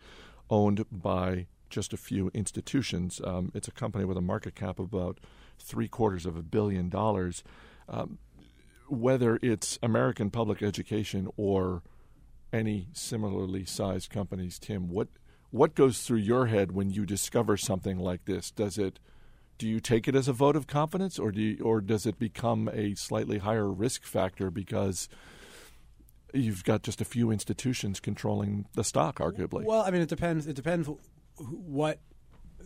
owned 0.51 0.85
by 0.93 1.47
just 1.71 1.93
a 1.93 1.97
few 1.97 2.31
institutions. 2.35 3.21
Um, 3.25 3.51
it's 3.55 3.69
a 3.69 3.73
company 3.73 4.05
with 4.05 4.17
a 4.17 4.23
market 4.23 4.55
cap 4.55 4.79
of 4.79 4.93
about 4.93 5.19
three 5.59 5.89
quarters 5.89 6.27
of 6.27 6.37
a 6.37 6.43
billion 6.43 6.89
dollars. 6.89 7.43
Um, 7.89 8.19
whether 8.89 9.39
it's 9.43 9.79
American 9.83 10.31
public 10.31 10.63
education 10.63 11.29
or 11.37 11.83
any 12.53 12.89
similarly 12.93 13.65
sized 13.65 14.11
companies, 14.11 14.59
Tim, 14.59 14.89
what 14.89 15.09
what 15.51 15.75
goes 15.75 16.03
through 16.03 16.19
your 16.19 16.47
head 16.47 16.73
when 16.73 16.91
you 16.91 17.07
discover 17.07 17.57
something 17.57 17.99
like 17.99 18.25
this? 18.25 18.51
Does 18.51 18.79
it 18.79 18.99
do 19.59 19.67
you 19.67 19.81
take 19.81 20.07
it 20.07 20.15
as 20.15 20.29
a 20.29 20.33
vote 20.33 20.57
of 20.57 20.67
confidence, 20.67 21.19
or 21.19 21.33
do 21.33 21.41
you, 21.41 21.63
or 21.63 21.81
does 21.81 22.07
it 22.07 22.19
become 22.19 22.69
a 22.73 22.95
slightly 22.95 23.39
higher 23.39 23.71
risk 23.71 24.05
factor 24.05 24.51
because 24.51 25.09
you've 26.35 26.65
got 26.65 26.83
just 26.83 27.01
a 27.01 27.05
few 27.05 27.31
institutions 27.31 28.01
controlling 28.01 28.67
the 28.75 28.85
stock, 28.85 29.19
arguably? 29.19 29.65
Well, 29.65 29.83
I 29.83 29.91
mean, 29.91 30.03
it 30.03 30.09
depends. 30.09 30.47
It 30.47 30.57
depends 30.57 30.89
what 31.39 32.01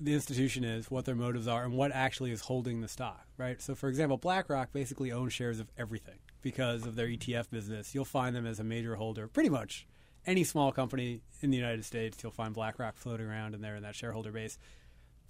the 0.01 0.15
institution 0.15 0.65
is, 0.65 0.91
what 0.91 1.05
their 1.05 1.15
motives 1.15 1.47
are, 1.47 1.65
and 1.65 1.75
what 1.75 1.93
actually 1.93 2.33
is 2.33 2.41
holding 2.41 2.81
the 2.81 2.89
stock, 2.89 3.27
right? 3.37 3.61
So, 3.61 3.75
for 3.75 3.89
example, 3.89 4.17
BlackRock 4.17 4.73
basically 4.73 5.13
owns 5.13 5.33
shares 5.33 5.61
of 5.61 5.69
everything 5.79 6.19
because 6.43 6.87
of 6.87 6.97
their 6.97 7.07
ETF 7.07 7.51
business. 7.51 7.95
You'll 7.95 8.05
find 8.05 8.35
them 8.35 8.47
as 8.47 8.59
a 8.59 8.65
major 8.65 8.97
holder, 8.97 9.29
pretty 9.29 9.51
much 9.51 9.87
any 10.27 10.45
small 10.45 10.73
company 10.73 11.23
in 11.41 11.51
the 11.51 11.57
United 11.57 11.85
States. 11.85 12.19
You'll 12.23 12.33
find 12.33 12.55
BlackRock 12.55 12.97
floating 12.97 13.27
around 13.27 13.55
in 13.55 13.61
there 13.61 13.77
in 13.77 13.83
that 13.83 13.95
shareholder 13.95 14.33
base. 14.33 14.59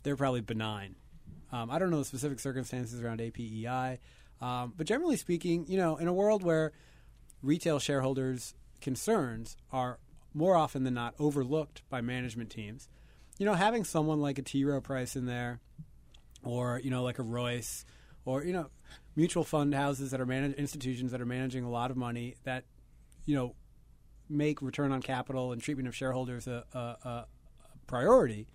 They're 0.02 0.16
probably 0.16 0.40
benign. 0.40 0.96
Um, 1.52 1.70
I 1.70 1.78
don't 1.78 1.90
know 1.90 1.98
the 1.98 2.04
specific 2.04 2.40
circumstances 2.40 3.00
around 3.00 3.20
APEI, 3.20 3.98
um, 4.40 4.72
but 4.76 4.86
generally 4.86 5.16
speaking, 5.16 5.66
you 5.68 5.76
know, 5.76 5.96
in 5.96 6.08
a 6.08 6.12
world 6.12 6.42
where 6.42 6.72
retail 7.42 7.78
shareholders' 7.78 8.54
concerns 8.80 9.56
are 9.72 9.98
more 10.32 10.54
often 10.54 10.84
than 10.84 10.94
not 10.94 11.14
overlooked 11.18 11.82
by 11.90 12.00
management 12.00 12.50
teams. 12.50 12.88
You 13.38 13.46
know, 13.46 13.54
having 13.54 13.84
someone 13.84 14.20
like 14.20 14.38
a 14.38 14.42
T. 14.42 14.64
Rowe 14.64 14.80
Price 14.80 15.16
in 15.16 15.26
there, 15.26 15.60
or 16.42 16.80
you 16.82 16.90
know, 16.90 17.02
like 17.02 17.18
a 17.18 17.22
Royce, 17.22 17.84
or 18.24 18.44
you 18.44 18.52
know, 18.52 18.70
mutual 19.16 19.44
fund 19.44 19.74
houses 19.74 20.10
that 20.10 20.20
are 20.20 20.26
managed 20.26 20.58
institutions 20.58 21.12
that 21.12 21.20
are 21.20 21.26
managing 21.26 21.64
a 21.64 21.70
lot 21.70 21.90
of 21.90 21.96
money 21.96 22.36
that 22.44 22.64
you 23.24 23.34
know 23.34 23.54
make 24.30 24.62
return 24.62 24.92
on 24.92 25.02
capital 25.02 25.52
and 25.52 25.60
treatment 25.60 25.88
of 25.88 25.94
shareholders 25.94 26.46
a, 26.46 26.64
a, 26.72 26.78
a 26.78 27.26
priority. 27.86 28.46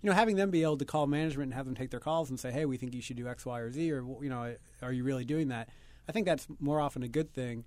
You 0.00 0.10
know, 0.10 0.16
having 0.16 0.36
them 0.36 0.50
be 0.50 0.62
able 0.62 0.76
to 0.76 0.84
call 0.84 1.06
management 1.06 1.46
and 1.46 1.54
have 1.54 1.66
them 1.66 1.74
take 1.74 1.90
their 1.90 2.00
calls 2.00 2.30
and 2.30 2.38
say, 2.38 2.50
"Hey, 2.50 2.64
we 2.66 2.76
think 2.76 2.94
you 2.94 3.00
should 3.00 3.16
do 3.16 3.26
X, 3.26 3.44
Y, 3.46 3.58
or 3.58 3.72
Z," 3.72 3.90
or 3.90 4.04
you 4.22 4.28
know, 4.28 4.54
are 4.82 4.92
you 4.92 5.02
really 5.02 5.24
doing 5.24 5.48
that? 5.48 5.70
I 6.08 6.12
think 6.12 6.26
that's 6.26 6.46
more 6.60 6.80
often 6.80 7.02
a 7.02 7.08
good 7.08 7.32
thing 7.32 7.64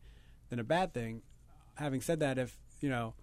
than 0.50 0.60
a 0.60 0.64
bad 0.64 0.94
thing. 0.94 1.24
Having 1.76 2.02
said 2.02 2.20
that, 2.20 2.38
if 2.38 2.58
you 2.80 2.90
know, 2.90 3.16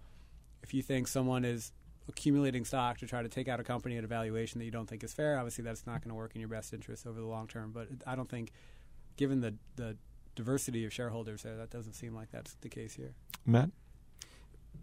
if 0.63 0.73
you 0.73 0.81
think 0.81 1.07
someone 1.07 1.45
is 1.45 1.71
accumulating 2.07 2.65
stock 2.65 2.97
to 2.99 3.07
try 3.07 3.23
to 3.23 3.29
take 3.29 3.47
out 3.47 3.59
a 3.59 3.63
company 3.63 3.97
at 3.97 4.03
a 4.03 4.07
valuation 4.07 4.59
that 4.59 4.65
you 4.65 4.71
don't 4.71 4.87
think 4.87 5.03
is 5.03 5.13
fair, 5.13 5.37
obviously 5.37 5.63
that's 5.63 5.87
not 5.87 6.01
going 6.01 6.09
to 6.09 6.15
work 6.15 6.35
in 6.35 6.41
your 6.41 6.49
best 6.49 6.73
interest 6.73 7.07
over 7.07 7.19
the 7.19 7.25
long 7.25 7.47
term. 7.47 7.71
But 7.71 7.87
I 8.05 8.15
don't 8.15 8.29
think, 8.29 8.51
given 9.15 9.39
the 9.39 9.55
the 9.77 9.97
diversity 10.35 10.85
of 10.85 10.93
shareholders 10.93 11.43
there, 11.43 11.55
that 11.55 11.69
doesn't 11.69 11.93
seem 11.93 12.13
like 12.13 12.31
that's 12.31 12.55
the 12.61 12.69
case 12.69 12.93
here. 12.95 13.15
Matt? 13.45 13.69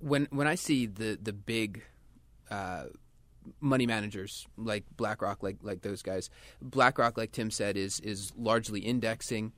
When 0.00 0.26
when 0.30 0.46
I 0.46 0.54
see 0.54 0.86
the 0.86 1.18
the 1.20 1.32
big 1.32 1.82
uh, 2.50 2.84
money 3.60 3.86
managers 3.86 4.46
like 4.56 4.84
BlackRock, 4.96 5.42
like 5.42 5.58
like 5.62 5.82
those 5.82 6.02
guys, 6.02 6.30
BlackRock, 6.60 7.16
like 7.16 7.32
Tim 7.32 7.50
said, 7.50 7.76
is 7.76 8.00
is 8.00 8.32
largely 8.36 8.80
indexing, 8.80 9.52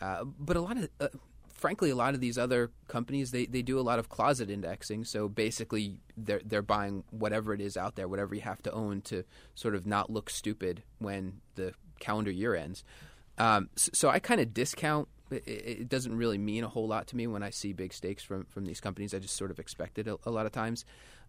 uh, 0.00 0.24
but 0.24 0.56
a 0.56 0.60
lot 0.60 0.76
of 0.76 0.88
uh, 1.00 1.08
frankly, 1.60 1.90
a 1.90 1.94
lot 1.96 2.14
of 2.14 2.20
these 2.20 2.38
other 2.38 2.70
companies 2.88 3.30
they, 3.30 3.44
they 3.44 3.62
do 3.62 3.78
a 3.78 3.82
lot 3.82 3.98
of 3.98 4.08
closet 4.08 4.50
indexing. 4.50 5.04
So 5.04 5.28
basically, 5.28 5.98
they're 6.16 6.40
they're 6.44 6.62
buying 6.62 7.04
whatever 7.10 7.52
it 7.52 7.60
is 7.60 7.76
out 7.76 7.96
there, 7.96 8.08
whatever 8.08 8.34
you 8.34 8.40
have 8.40 8.62
to 8.62 8.72
own 8.72 9.02
to 9.02 9.24
sort 9.54 9.74
of 9.74 9.86
not 9.86 10.10
look 10.10 10.30
stupid 10.30 10.82
when 10.98 11.40
the 11.54 11.74
calendar 12.00 12.30
year 12.30 12.54
ends. 12.54 12.82
Um, 13.38 13.68
so, 13.76 13.90
so 13.92 14.08
I 14.08 14.18
kind 14.18 14.40
of 14.40 14.52
discount. 14.52 15.08
It, 15.30 15.46
it 15.46 15.88
doesn't 15.88 16.16
really 16.16 16.38
mean 16.38 16.64
a 16.64 16.68
whole 16.68 16.88
lot 16.88 17.06
to 17.08 17.16
me 17.16 17.26
when 17.26 17.42
I 17.42 17.50
see 17.50 17.72
big 17.72 17.92
stakes 17.92 18.22
from 18.22 18.44
from 18.44 18.64
these 18.64 18.80
companies. 18.80 19.14
I 19.14 19.18
just 19.18 19.36
sort 19.36 19.50
of 19.50 19.58
expect 19.58 19.98
it 19.98 20.06
a, 20.06 20.18
a 20.24 20.30
lot 20.30 20.46
of 20.46 20.52
times. 20.52 20.84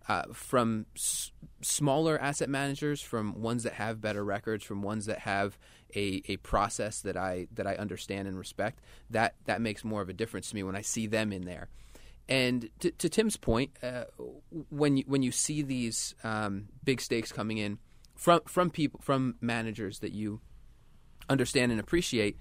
Uh, 0.09 0.23
from 0.33 0.87
s- 0.95 1.31
smaller 1.61 2.19
asset 2.19 2.49
managers, 2.49 3.01
from 3.01 3.39
ones 3.39 3.63
that 3.63 3.73
have 3.73 4.01
better 4.01 4.25
records, 4.25 4.63
from 4.63 4.81
ones 4.81 5.05
that 5.05 5.19
have 5.19 5.59
a, 5.95 6.23
a 6.27 6.37
process 6.37 7.01
that 7.01 7.15
I 7.15 7.47
that 7.53 7.67
I 7.67 7.75
understand 7.75 8.27
and 8.27 8.37
respect, 8.37 8.79
that 9.11 9.35
that 9.45 9.61
makes 9.61 9.83
more 9.83 10.01
of 10.01 10.09
a 10.09 10.13
difference 10.13 10.49
to 10.49 10.55
me 10.55 10.63
when 10.63 10.75
I 10.75 10.81
see 10.81 11.05
them 11.05 11.31
in 11.31 11.45
there. 11.45 11.69
And 12.27 12.69
to, 12.79 12.91
to 12.91 13.09
Tim's 13.09 13.35
point, 13.35 13.71
uh, 13.83 14.05
when 14.69 14.97
you, 14.97 15.03
when 15.05 15.21
you 15.21 15.31
see 15.31 15.61
these 15.61 16.15
um, 16.23 16.69
big 16.83 17.01
stakes 17.01 17.31
coming 17.31 17.57
in 17.57 17.77
from 18.15 18.41
from 18.47 18.69
people 18.69 18.99
from 19.03 19.35
managers 19.41 19.99
that 19.99 20.13
you 20.13 20.39
understand 21.29 21.71
and 21.71 21.79
appreciate, 21.79 22.37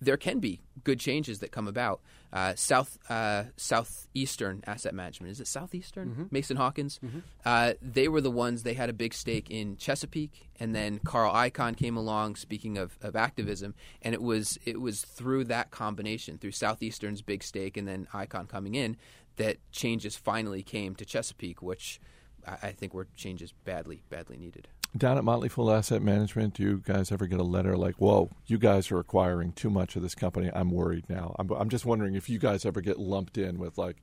there 0.00 0.16
can 0.16 0.38
be 0.38 0.60
good 0.84 1.00
changes 1.00 1.40
that 1.40 1.50
come 1.50 1.66
about. 1.68 2.00
Uh, 2.32 2.54
South 2.54 2.98
uh, 3.08 3.44
Southeastern 3.56 4.62
Asset 4.66 4.94
Management 4.94 5.32
is 5.32 5.40
it 5.40 5.46
Southeastern 5.46 6.28
Mason 6.30 6.56
Hawkins? 6.58 7.00
Uh, 7.44 7.72
they 7.80 8.06
were 8.06 8.20
the 8.20 8.30
ones. 8.30 8.62
They 8.62 8.74
had 8.74 8.90
a 8.90 8.92
big 8.92 9.14
stake 9.14 9.50
in 9.50 9.76
Chesapeake, 9.78 10.48
and 10.60 10.74
then 10.74 10.98
Carl 11.04 11.32
Icahn 11.32 11.76
came 11.76 11.96
along. 11.96 12.36
Speaking 12.36 12.76
of, 12.76 12.98
of 13.00 13.16
activism, 13.16 13.74
and 14.02 14.14
it 14.14 14.22
was 14.22 14.58
it 14.66 14.80
was 14.80 15.02
through 15.02 15.44
that 15.44 15.70
combination, 15.70 16.36
through 16.38 16.52
Southeastern's 16.52 17.22
big 17.22 17.42
stake, 17.42 17.76
and 17.76 17.88
then 17.88 18.06
Icahn 18.12 18.46
coming 18.46 18.74
in, 18.74 18.96
that 19.36 19.56
changes 19.72 20.16
finally 20.16 20.62
came 20.62 20.94
to 20.96 21.06
Chesapeake, 21.06 21.62
which 21.62 21.98
I, 22.46 22.68
I 22.68 22.72
think 22.72 22.92
were 22.92 23.08
changes 23.16 23.52
badly 23.64 24.02
badly 24.10 24.36
needed. 24.36 24.68
Down 24.96 25.18
at 25.18 25.24
Motley 25.24 25.48
Fool 25.48 25.70
Asset 25.70 26.02
Management, 26.02 26.54
do 26.54 26.62
you 26.62 26.82
guys 26.84 27.12
ever 27.12 27.26
get 27.26 27.38
a 27.38 27.44
letter 27.44 27.76
like, 27.76 27.96
"Whoa, 27.96 28.30
you 28.46 28.58
guys 28.58 28.90
are 28.90 28.98
acquiring 28.98 29.52
too 29.52 29.70
much 29.70 29.96
of 29.96 30.02
this 30.02 30.14
company. 30.14 30.50
I'm 30.52 30.70
worried 30.70 31.04
now." 31.08 31.36
I'm, 31.38 31.50
I'm 31.50 31.68
just 31.68 31.84
wondering 31.84 32.14
if 32.14 32.28
you 32.30 32.38
guys 32.38 32.64
ever 32.64 32.80
get 32.80 32.98
lumped 32.98 33.36
in 33.36 33.58
with 33.58 33.76
like 33.76 33.96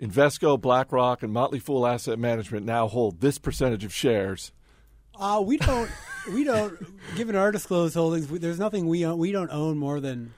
Invesco, 0.00 0.60
BlackRock, 0.60 1.22
and 1.22 1.32
Motley 1.32 1.58
Fool 1.58 1.86
Asset 1.86 2.18
Management 2.18 2.64
now 2.64 2.88
hold 2.88 3.20
this 3.20 3.38
percentage 3.38 3.84
of 3.84 3.92
shares. 3.92 4.52
Uh, 5.14 5.42
we 5.44 5.58
don't. 5.58 5.90
we 6.32 6.42
don't. 6.42 6.78
Given 7.16 7.36
our 7.36 7.52
disclosed 7.52 7.94
holdings, 7.94 8.28
we, 8.28 8.38
there's 8.38 8.58
nothing 8.58 8.88
we 8.88 9.04
own. 9.04 9.18
We 9.18 9.30
don't 9.30 9.50
own 9.50 9.76
more 9.76 10.00
than 10.00 10.32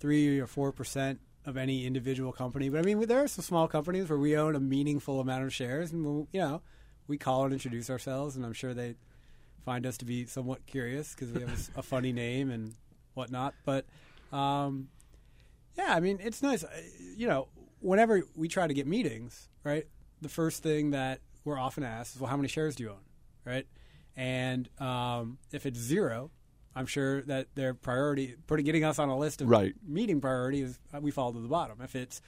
three 0.00 0.40
or 0.40 0.46
four 0.48 0.72
percent 0.72 1.20
of 1.44 1.56
any 1.56 1.86
individual 1.86 2.32
company, 2.32 2.68
but 2.68 2.78
I 2.78 2.82
mean, 2.82 3.00
there 3.06 3.22
are 3.22 3.28
some 3.28 3.44
small 3.44 3.66
companies 3.68 4.08
where 4.08 4.18
we 4.18 4.36
own 4.36 4.54
a 4.54 4.60
meaningful 4.60 5.20
amount 5.20 5.44
of 5.44 5.52
shares, 5.52 5.92
and 5.92 6.04
we'll, 6.04 6.28
you 6.32 6.40
know, 6.40 6.62
we 7.08 7.18
call 7.18 7.44
and 7.44 7.52
introduce 7.52 7.90
ourselves, 7.90 8.36
and 8.36 8.44
I'm 8.44 8.52
sure 8.52 8.74
they 8.74 8.94
find 9.64 9.86
us 9.86 9.96
to 9.98 10.04
be 10.04 10.26
somewhat 10.26 10.66
curious 10.66 11.14
because 11.14 11.32
we 11.32 11.40
have 11.40 11.68
a 11.76 11.82
funny 11.82 12.12
name 12.12 12.50
and 12.50 12.74
whatnot. 13.14 13.54
But 13.64 13.84
um, 14.32 14.88
yeah, 15.76 15.94
I 15.94 16.00
mean, 16.00 16.18
it's 16.22 16.42
nice. 16.42 16.64
You 17.16 17.28
know, 17.28 17.48
whenever 17.80 18.22
we 18.34 18.48
try 18.48 18.66
to 18.66 18.74
get 18.74 18.86
meetings, 18.86 19.48
right? 19.64 19.86
The 20.20 20.28
first 20.28 20.62
thing 20.62 20.90
that 20.92 21.20
we're 21.44 21.58
often 21.58 21.82
asked 21.84 22.14
is, 22.14 22.20
"Well, 22.20 22.30
how 22.30 22.36
many 22.36 22.48
shares 22.48 22.76
do 22.76 22.84
you 22.84 22.90
own?" 22.90 23.04
Right? 23.44 23.66
And 24.16 24.68
um, 24.80 25.38
if 25.52 25.64
it's 25.66 25.78
zero, 25.78 26.30
I'm 26.76 26.86
sure 26.86 27.22
that 27.22 27.48
their 27.54 27.74
priority, 27.74 28.36
putting 28.46 28.64
getting 28.66 28.84
us 28.84 28.98
on 28.98 29.08
a 29.08 29.16
list 29.16 29.40
of 29.40 29.48
Right. 29.48 29.74
meeting 29.86 30.20
priorities, 30.20 30.78
uh, 30.94 31.00
we 31.00 31.10
fall 31.10 31.32
to 31.32 31.40
the 31.40 31.48
bottom. 31.48 31.78
If 31.82 31.96
it's, 31.96 32.20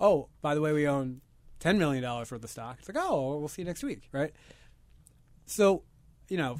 oh, 0.00 0.28
by 0.40 0.54
the 0.54 0.60
way, 0.60 0.72
we 0.72 0.86
own 0.86 1.20
ten 1.58 1.78
million 1.78 2.02
dollars 2.02 2.30
worth 2.30 2.42
of 2.44 2.50
stock, 2.50 2.76
it's 2.78 2.88
like, 2.88 2.96
oh, 3.04 3.36
we'll 3.38 3.48
see 3.48 3.62
you 3.62 3.66
next 3.66 3.82
week, 3.82 4.08
right? 4.12 4.32
So, 5.46 5.82
you 6.28 6.36
know, 6.38 6.58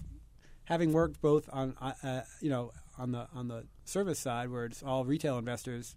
having 0.73 0.91
worked 0.91 1.21
both 1.21 1.51
on, 1.53 1.77
uh, 1.83 1.93
uh, 2.03 2.21
you 2.41 2.49
know, 2.49 2.73
on 2.99 3.13
the 3.13 3.29
on 3.35 3.49
the 3.49 3.67
service 3.85 4.19
side 4.19 4.51
where 4.51 4.65
it's 4.65 4.83
all 4.83 5.05
retail 5.05 5.37
investors, 5.37 5.97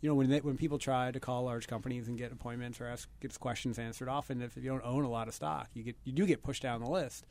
you 0.00 0.08
know, 0.08 0.16
when 0.16 0.28
they, 0.28 0.40
when 0.40 0.56
people 0.56 0.78
try 0.78 1.12
to 1.12 1.20
call 1.20 1.44
large 1.44 1.68
companies 1.68 2.08
and 2.08 2.18
get 2.18 2.32
appointments 2.32 2.80
or 2.80 2.86
ask 2.86 3.08
get 3.20 3.38
questions 3.38 3.78
answered, 3.78 4.08
often 4.08 4.42
if 4.42 4.56
you 4.56 4.62
don't 4.62 4.84
own 4.84 5.04
a 5.04 5.08
lot 5.08 5.28
of 5.28 5.34
stock, 5.34 5.68
you 5.74 5.84
get 5.84 5.96
you 6.02 6.12
do 6.12 6.26
get 6.26 6.42
pushed 6.42 6.62
down 6.62 6.80
the 6.80 6.90
list. 6.90 7.24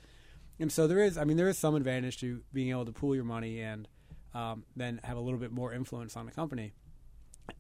And 0.58 0.72
so 0.72 0.88
there 0.88 1.00
is, 1.00 1.18
I 1.18 1.26
mean, 1.26 1.36
there 1.36 1.50
is 1.50 1.58
some 1.58 1.76
advantage 1.76 2.18
to 2.20 2.42
being 2.54 2.70
able 2.70 2.86
to 2.86 2.92
pool 2.94 3.14
your 3.14 3.26
money 3.26 3.60
and 3.62 3.88
um, 4.34 4.64
then 4.76 5.02
have 5.04 5.18
a 5.18 5.22
little 5.22 5.40
bit 5.40 5.52
more 5.52 5.74
influence 5.74 6.16
on 6.16 6.26
the 6.26 6.32
company, 6.32 6.72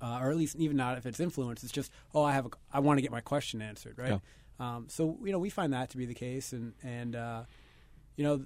uh, 0.01 0.19
or 0.21 0.31
at 0.31 0.37
least 0.37 0.55
even 0.55 0.77
not 0.77 0.97
if 0.97 1.05
it's 1.05 1.19
influence. 1.19 1.63
It's 1.63 1.71
just, 1.73 1.91
oh, 2.13 2.23
I 2.23 2.33
have, 2.33 2.45
a, 2.45 2.49
I 2.71 2.79
want 2.79 2.97
to 2.99 3.01
get 3.01 3.11
my 3.11 3.21
question 3.21 3.61
answered, 3.61 3.97
right? 3.97 4.11
Um, 4.59 4.87
so 4.89 5.17
you 5.23 5.31
know, 5.31 5.39
we 5.39 5.49
find 5.49 5.73
that 5.73 5.89
to 5.91 5.97
be 5.97 6.05
the 6.05 6.13
case, 6.13 6.51
and 6.53 6.73
and 6.83 7.15
uh, 7.15 7.43
you 8.17 8.23
know, 8.25 8.45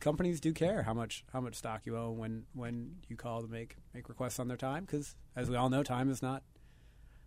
companies 0.00 0.40
do 0.40 0.52
care 0.52 0.82
how 0.82 0.94
much 0.94 1.24
how 1.32 1.40
much 1.40 1.54
stock 1.54 1.82
you 1.84 1.96
own 1.96 2.18
when 2.18 2.44
when 2.54 2.96
you 3.08 3.16
call 3.16 3.42
to 3.42 3.48
make 3.48 3.76
make 3.94 4.08
requests 4.08 4.38
on 4.38 4.48
their 4.48 4.56
time, 4.56 4.84
because 4.84 5.14
as 5.36 5.48
we 5.50 5.56
all 5.56 5.68
know, 5.70 5.82
time 5.82 6.10
is 6.10 6.22
not. 6.22 6.42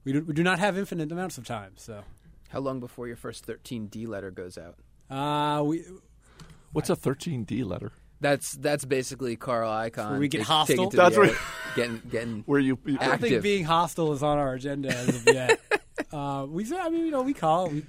We 0.04 0.14
do, 0.14 0.24
we 0.24 0.34
do 0.34 0.44
not 0.44 0.58
have 0.60 0.78
infinite 0.78 1.12
amounts 1.12 1.38
of 1.38 1.46
time, 1.46 1.74
so 1.76 2.04
How 2.50 2.60
long 2.60 2.80
before 2.80 3.08
your 3.08 3.18
first 3.18 3.46
13D 3.46 4.08
letter 4.08 4.32
goes 4.32 4.58
out? 4.58 4.76
uh, 5.10 5.62
we 5.64 5.84
What's 6.72 6.90
a 6.90 6.96
13D 6.96 7.66
letter? 7.66 7.92
That's 8.22 8.54
that's 8.54 8.86
basically 8.86 9.36
Carl 9.36 9.70
Icahn. 9.70 10.12
where 10.12 10.20
we 10.20 10.28
get 10.28 10.40
take- 10.40 10.48
hostile? 10.48 10.76
taking 10.76 10.90
to 10.92 10.98
That's 10.98 11.16
the 11.16 11.22
right. 11.22 11.36
getting 11.76 12.02
getting. 12.10 12.44
Where 12.46 12.60
you, 12.60 12.78
you 12.86 12.98
I 13.00 13.08
don't 13.08 13.22
think 13.22 13.42
being 13.44 13.66
hostile 13.66 14.14
is 14.14 14.22
on 14.24 14.38
our 14.38 14.54
agenda 14.54 14.90
as 14.90 15.08
of 15.10 15.26
yet. 15.26 15.60
uh, 16.14 16.46
we, 16.48 16.64
say- 16.66 16.78
I 16.78 16.90
mean, 16.90 17.06
you 17.06 17.12
know, 17.12 17.24
we 17.24 17.34
call, 17.34 17.70
we 17.70 17.84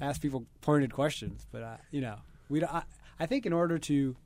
ask 0.00 0.20
people 0.20 0.44
pointed 0.60 0.92
questions, 0.92 1.46
but 1.50 1.62
uh, 1.62 1.76
you 1.90 2.00
know, 2.02 2.16
we. 2.50 2.60
Don't, 2.60 2.72
I, 2.72 2.82
I 3.18 3.26
think 3.26 3.46
in 3.46 3.52
order 3.52 3.78
to 3.78 4.16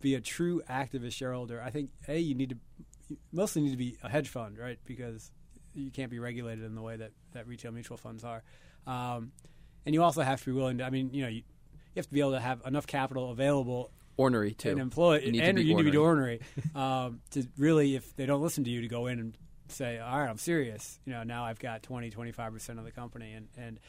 be 0.00 0.14
a 0.14 0.20
true 0.20 0.62
activist 0.68 1.12
shareholder, 1.12 1.62
I 1.62 1.70
think 1.70 1.90
a 2.08 2.18
you 2.18 2.34
need 2.34 2.50
to 2.50 2.56
you 3.08 3.16
mostly 3.32 3.62
need 3.62 3.70
to 3.70 3.76
be 3.76 3.96
a 4.02 4.08
hedge 4.08 4.28
fund, 4.28 4.58
right? 4.58 4.78
Because 4.84 5.30
you 5.74 5.90
can't 5.90 6.10
be 6.10 6.18
regulated 6.18 6.64
in 6.64 6.74
the 6.74 6.82
way 6.82 6.96
that, 6.96 7.12
that 7.32 7.46
retail 7.46 7.70
mutual 7.70 7.96
funds 7.96 8.24
are, 8.24 8.42
um, 8.86 9.30
and 9.84 9.94
you 9.94 10.02
also 10.02 10.22
have 10.22 10.40
to 10.40 10.46
be 10.46 10.52
willing 10.52 10.78
to. 10.78 10.84
I 10.84 10.90
mean, 10.90 11.10
you 11.12 11.22
know, 11.22 11.28
you, 11.28 11.36
you 11.36 11.42
have 11.96 12.06
to 12.06 12.12
be 12.12 12.20
able 12.20 12.32
to 12.32 12.40
have 12.40 12.62
enough 12.66 12.86
capital 12.86 13.30
available 13.30 13.90
Ornery 14.18 14.52
too. 14.54 14.70
and 14.70 14.80
employ 14.80 15.20
You 15.20 15.32
need 15.32 15.40
to 15.40 15.44
and 15.44 15.56
be 15.56 15.64
you 15.64 15.74
need 15.74 15.84
to 15.84 15.90
be 15.90 15.96
ornery. 15.98 16.40
ornery 16.74 16.74
um, 17.06 17.20
to 17.32 17.46
really 17.58 17.94
if 17.96 18.16
they 18.16 18.24
don't 18.26 18.40
listen 18.42 18.64
to 18.64 18.70
you 18.70 18.80
to 18.80 18.88
go 18.88 19.06
in 19.06 19.18
and 19.20 19.38
say 19.68 19.98
all 19.98 20.18
right 20.20 20.28
i'm 20.30 20.38
serious 20.38 20.98
you 21.04 21.12
know 21.12 21.22
now 21.24 21.44
i've 21.44 21.58
got 21.58 21.82
20 21.82 22.10
25% 22.12 22.78
of 22.78 22.84
the 22.84 22.92
company 22.92 23.32
and, 23.34 23.48
and 23.58 23.80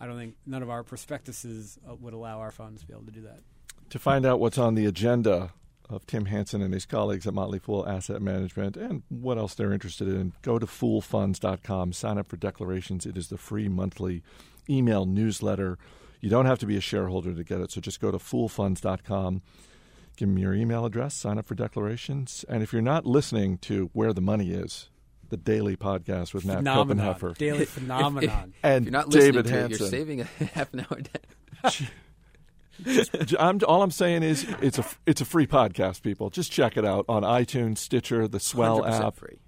i 0.00 0.06
don't 0.06 0.16
think 0.16 0.36
none 0.46 0.62
of 0.62 0.70
our 0.70 0.82
prospectuses 0.84 1.76
uh, 1.90 1.94
would 1.96 2.14
allow 2.14 2.38
our 2.38 2.50
funds 2.52 2.80
to 2.80 2.86
be 2.86 2.92
able 2.94 3.04
to 3.04 3.10
do 3.10 3.22
that 3.22 3.40
To 3.94 4.00
find 4.00 4.26
out 4.26 4.40
what's 4.40 4.58
on 4.58 4.74
the 4.74 4.86
agenda 4.86 5.52
of 5.88 6.04
Tim 6.04 6.24
Hanson 6.24 6.60
and 6.60 6.74
his 6.74 6.84
colleagues 6.84 7.28
at 7.28 7.32
Motley 7.32 7.60
Fool 7.60 7.88
Asset 7.88 8.20
Management 8.20 8.76
and 8.76 9.04
what 9.08 9.38
else 9.38 9.54
they're 9.54 9.72
interested 9.72 10.08
in, 10.08 10.32
go 10.42 10.58
to 10.58 10.66
foolfunds.com, 10.66 11.92
sign 11.92 12.18
up 12.18 12.26
for 12.26 12.36
declarations. 12.36 13.06
It 13.06 13.16
is 13.16 13.28
the 13.28 13.38
free 13.38 13.68
monthly 13.68 14.24
email 14.68 15.06
newsletter. 15.06 15.78
You 16.20 16.28
don't 16.28 16.46
have 16.46 16.58
to 16.58 16.66
be 16.66 16.76
a 16.76 16.80
shareholder 16.80 17.34
to 17.34 17.44
get 17.44 17.60
it, 17.60 17.70
so 17.70 17.80
just 17.80 18.00
go 18.00 18.10
to 18.10 18.18
foolfunds.com, 18.18 19.42
give 20.16 20.28
them 20.28 20.38
your 20.38 20.54
email 20.54 20.84
address, 20.84 21.14
sign 21.14 21.38
up 21.38 21.46
for 21.46 21.54
declarations. 21.54 22.44
And 22.48 22.64
if 22.64 22.72
you're 22.72 22.82
not 22.82 23.06
listening 23.06 23.58
to 23.58 23.90
Where 23.92 24.12
the 24.12 24.20
Money 24.20 24.50
Is, 24.50 24.90
the 25.28 25.36
daily 25.36 25.76
podcast 25.76 26.34
with 26.34 26.44
Matt 26.44 26.56
phenomenon 26.56 27.14
Koppenheffer 27.14 27.38
daily 27.38 27.64
phenomenon 27.64 28.54
and 28.64 28.88
if 28.88 28.92
you're 28.92 28.92
not 28.92 29.08
listening 29.08 29.32
David 29.32 29.46
to 29.46 29.50
it, 29.50 29.56
Hanson. 29.56 29.78
you're 29.78 29.88
saving 29.88 30.20
a 30.20 30.24
half 30.52 30.74
an 30.74 30.80
hour. 30.80 31.80
Day. 32.82 33.04
J- 33.24 33.36
I'm, 33.38 33.60
all 33.66 33.82
I'm 33.82 33.90
saying 33.90 34.22
is 34.22 34.44
it's 34.60 34.78
a 34.78 34.84
it's 35.06 35.20
a 35.20 35.24
free 35.24 35.46
podcast. 35.46 36.02
People, 36.02 36.30
just 36.30 36.50
check 36.50 36.76
it 36.76 36.84
out 36.84 37.04
on 37.08 37.22
iTunes, 37.22 37.78
Stitcher, 37.78 38.26
the 38.28 38.40
Swell 38.40 38.82
100% 38.82 39.06
app. 39.06 39.16
free. 39.16 39.38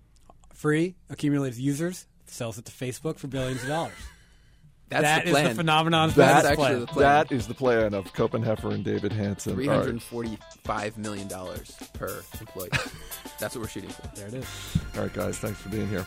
free 0.54 0.94
accumulates 1.10 1.58
users 1.58 2.06
sells 2.28 2.58
it 2.58 2.64
to 2.64 2.72
facebook 2.72 3.18
for 3.18 3.28
billions 3.28 3.62
of 3.62 3.68
dollars 3.68 3.92
That's 4.88 5.02
That 5.02 5.22
the 5.24 5.30
is 5.30 5.32
plan. 5.32 5.48
the 5.48 5.54
phenomenon 5.54 6.10
That's 6.10 6.42
business 6.42 6.44
actually 6.66 6.80
the 6.80 6.86
plan. 6.86 7.02
That 7.02 7.32
is 7.32 7.46
the 7.48 7.54
plan 7.54 7.94
of 7.94 8.12
Koppenheffer 8.12 8.72
and 8.72 8.84
David 8.84 9.10
Hanson. 9.12 9.54
Three 9.54 9.66
All 9.66 9.72
right. 9.74 9.78
hundred 9.78 9.90
and 9.94 10.02
forty-five 10.02 10.96
million 10.96 11.26
dollars 11.26 11.76
per 11.92 12.22
employee. 12.40 12.68
That's 13.40 13.54
what 13.56 13.62
we're 13.62 13.68
shooting 13.68 13.90
for. 13.90 14.08
there 14.16 14.28
it 14.28 14.34
is 14.34 14.46
All 14.96 15.02
right, 15.02 15.12
guys, 15.12 15.38
thanks 15.38 15.60
for 15.60 15.68
being 15.70 15.88
here. 15.88 16.06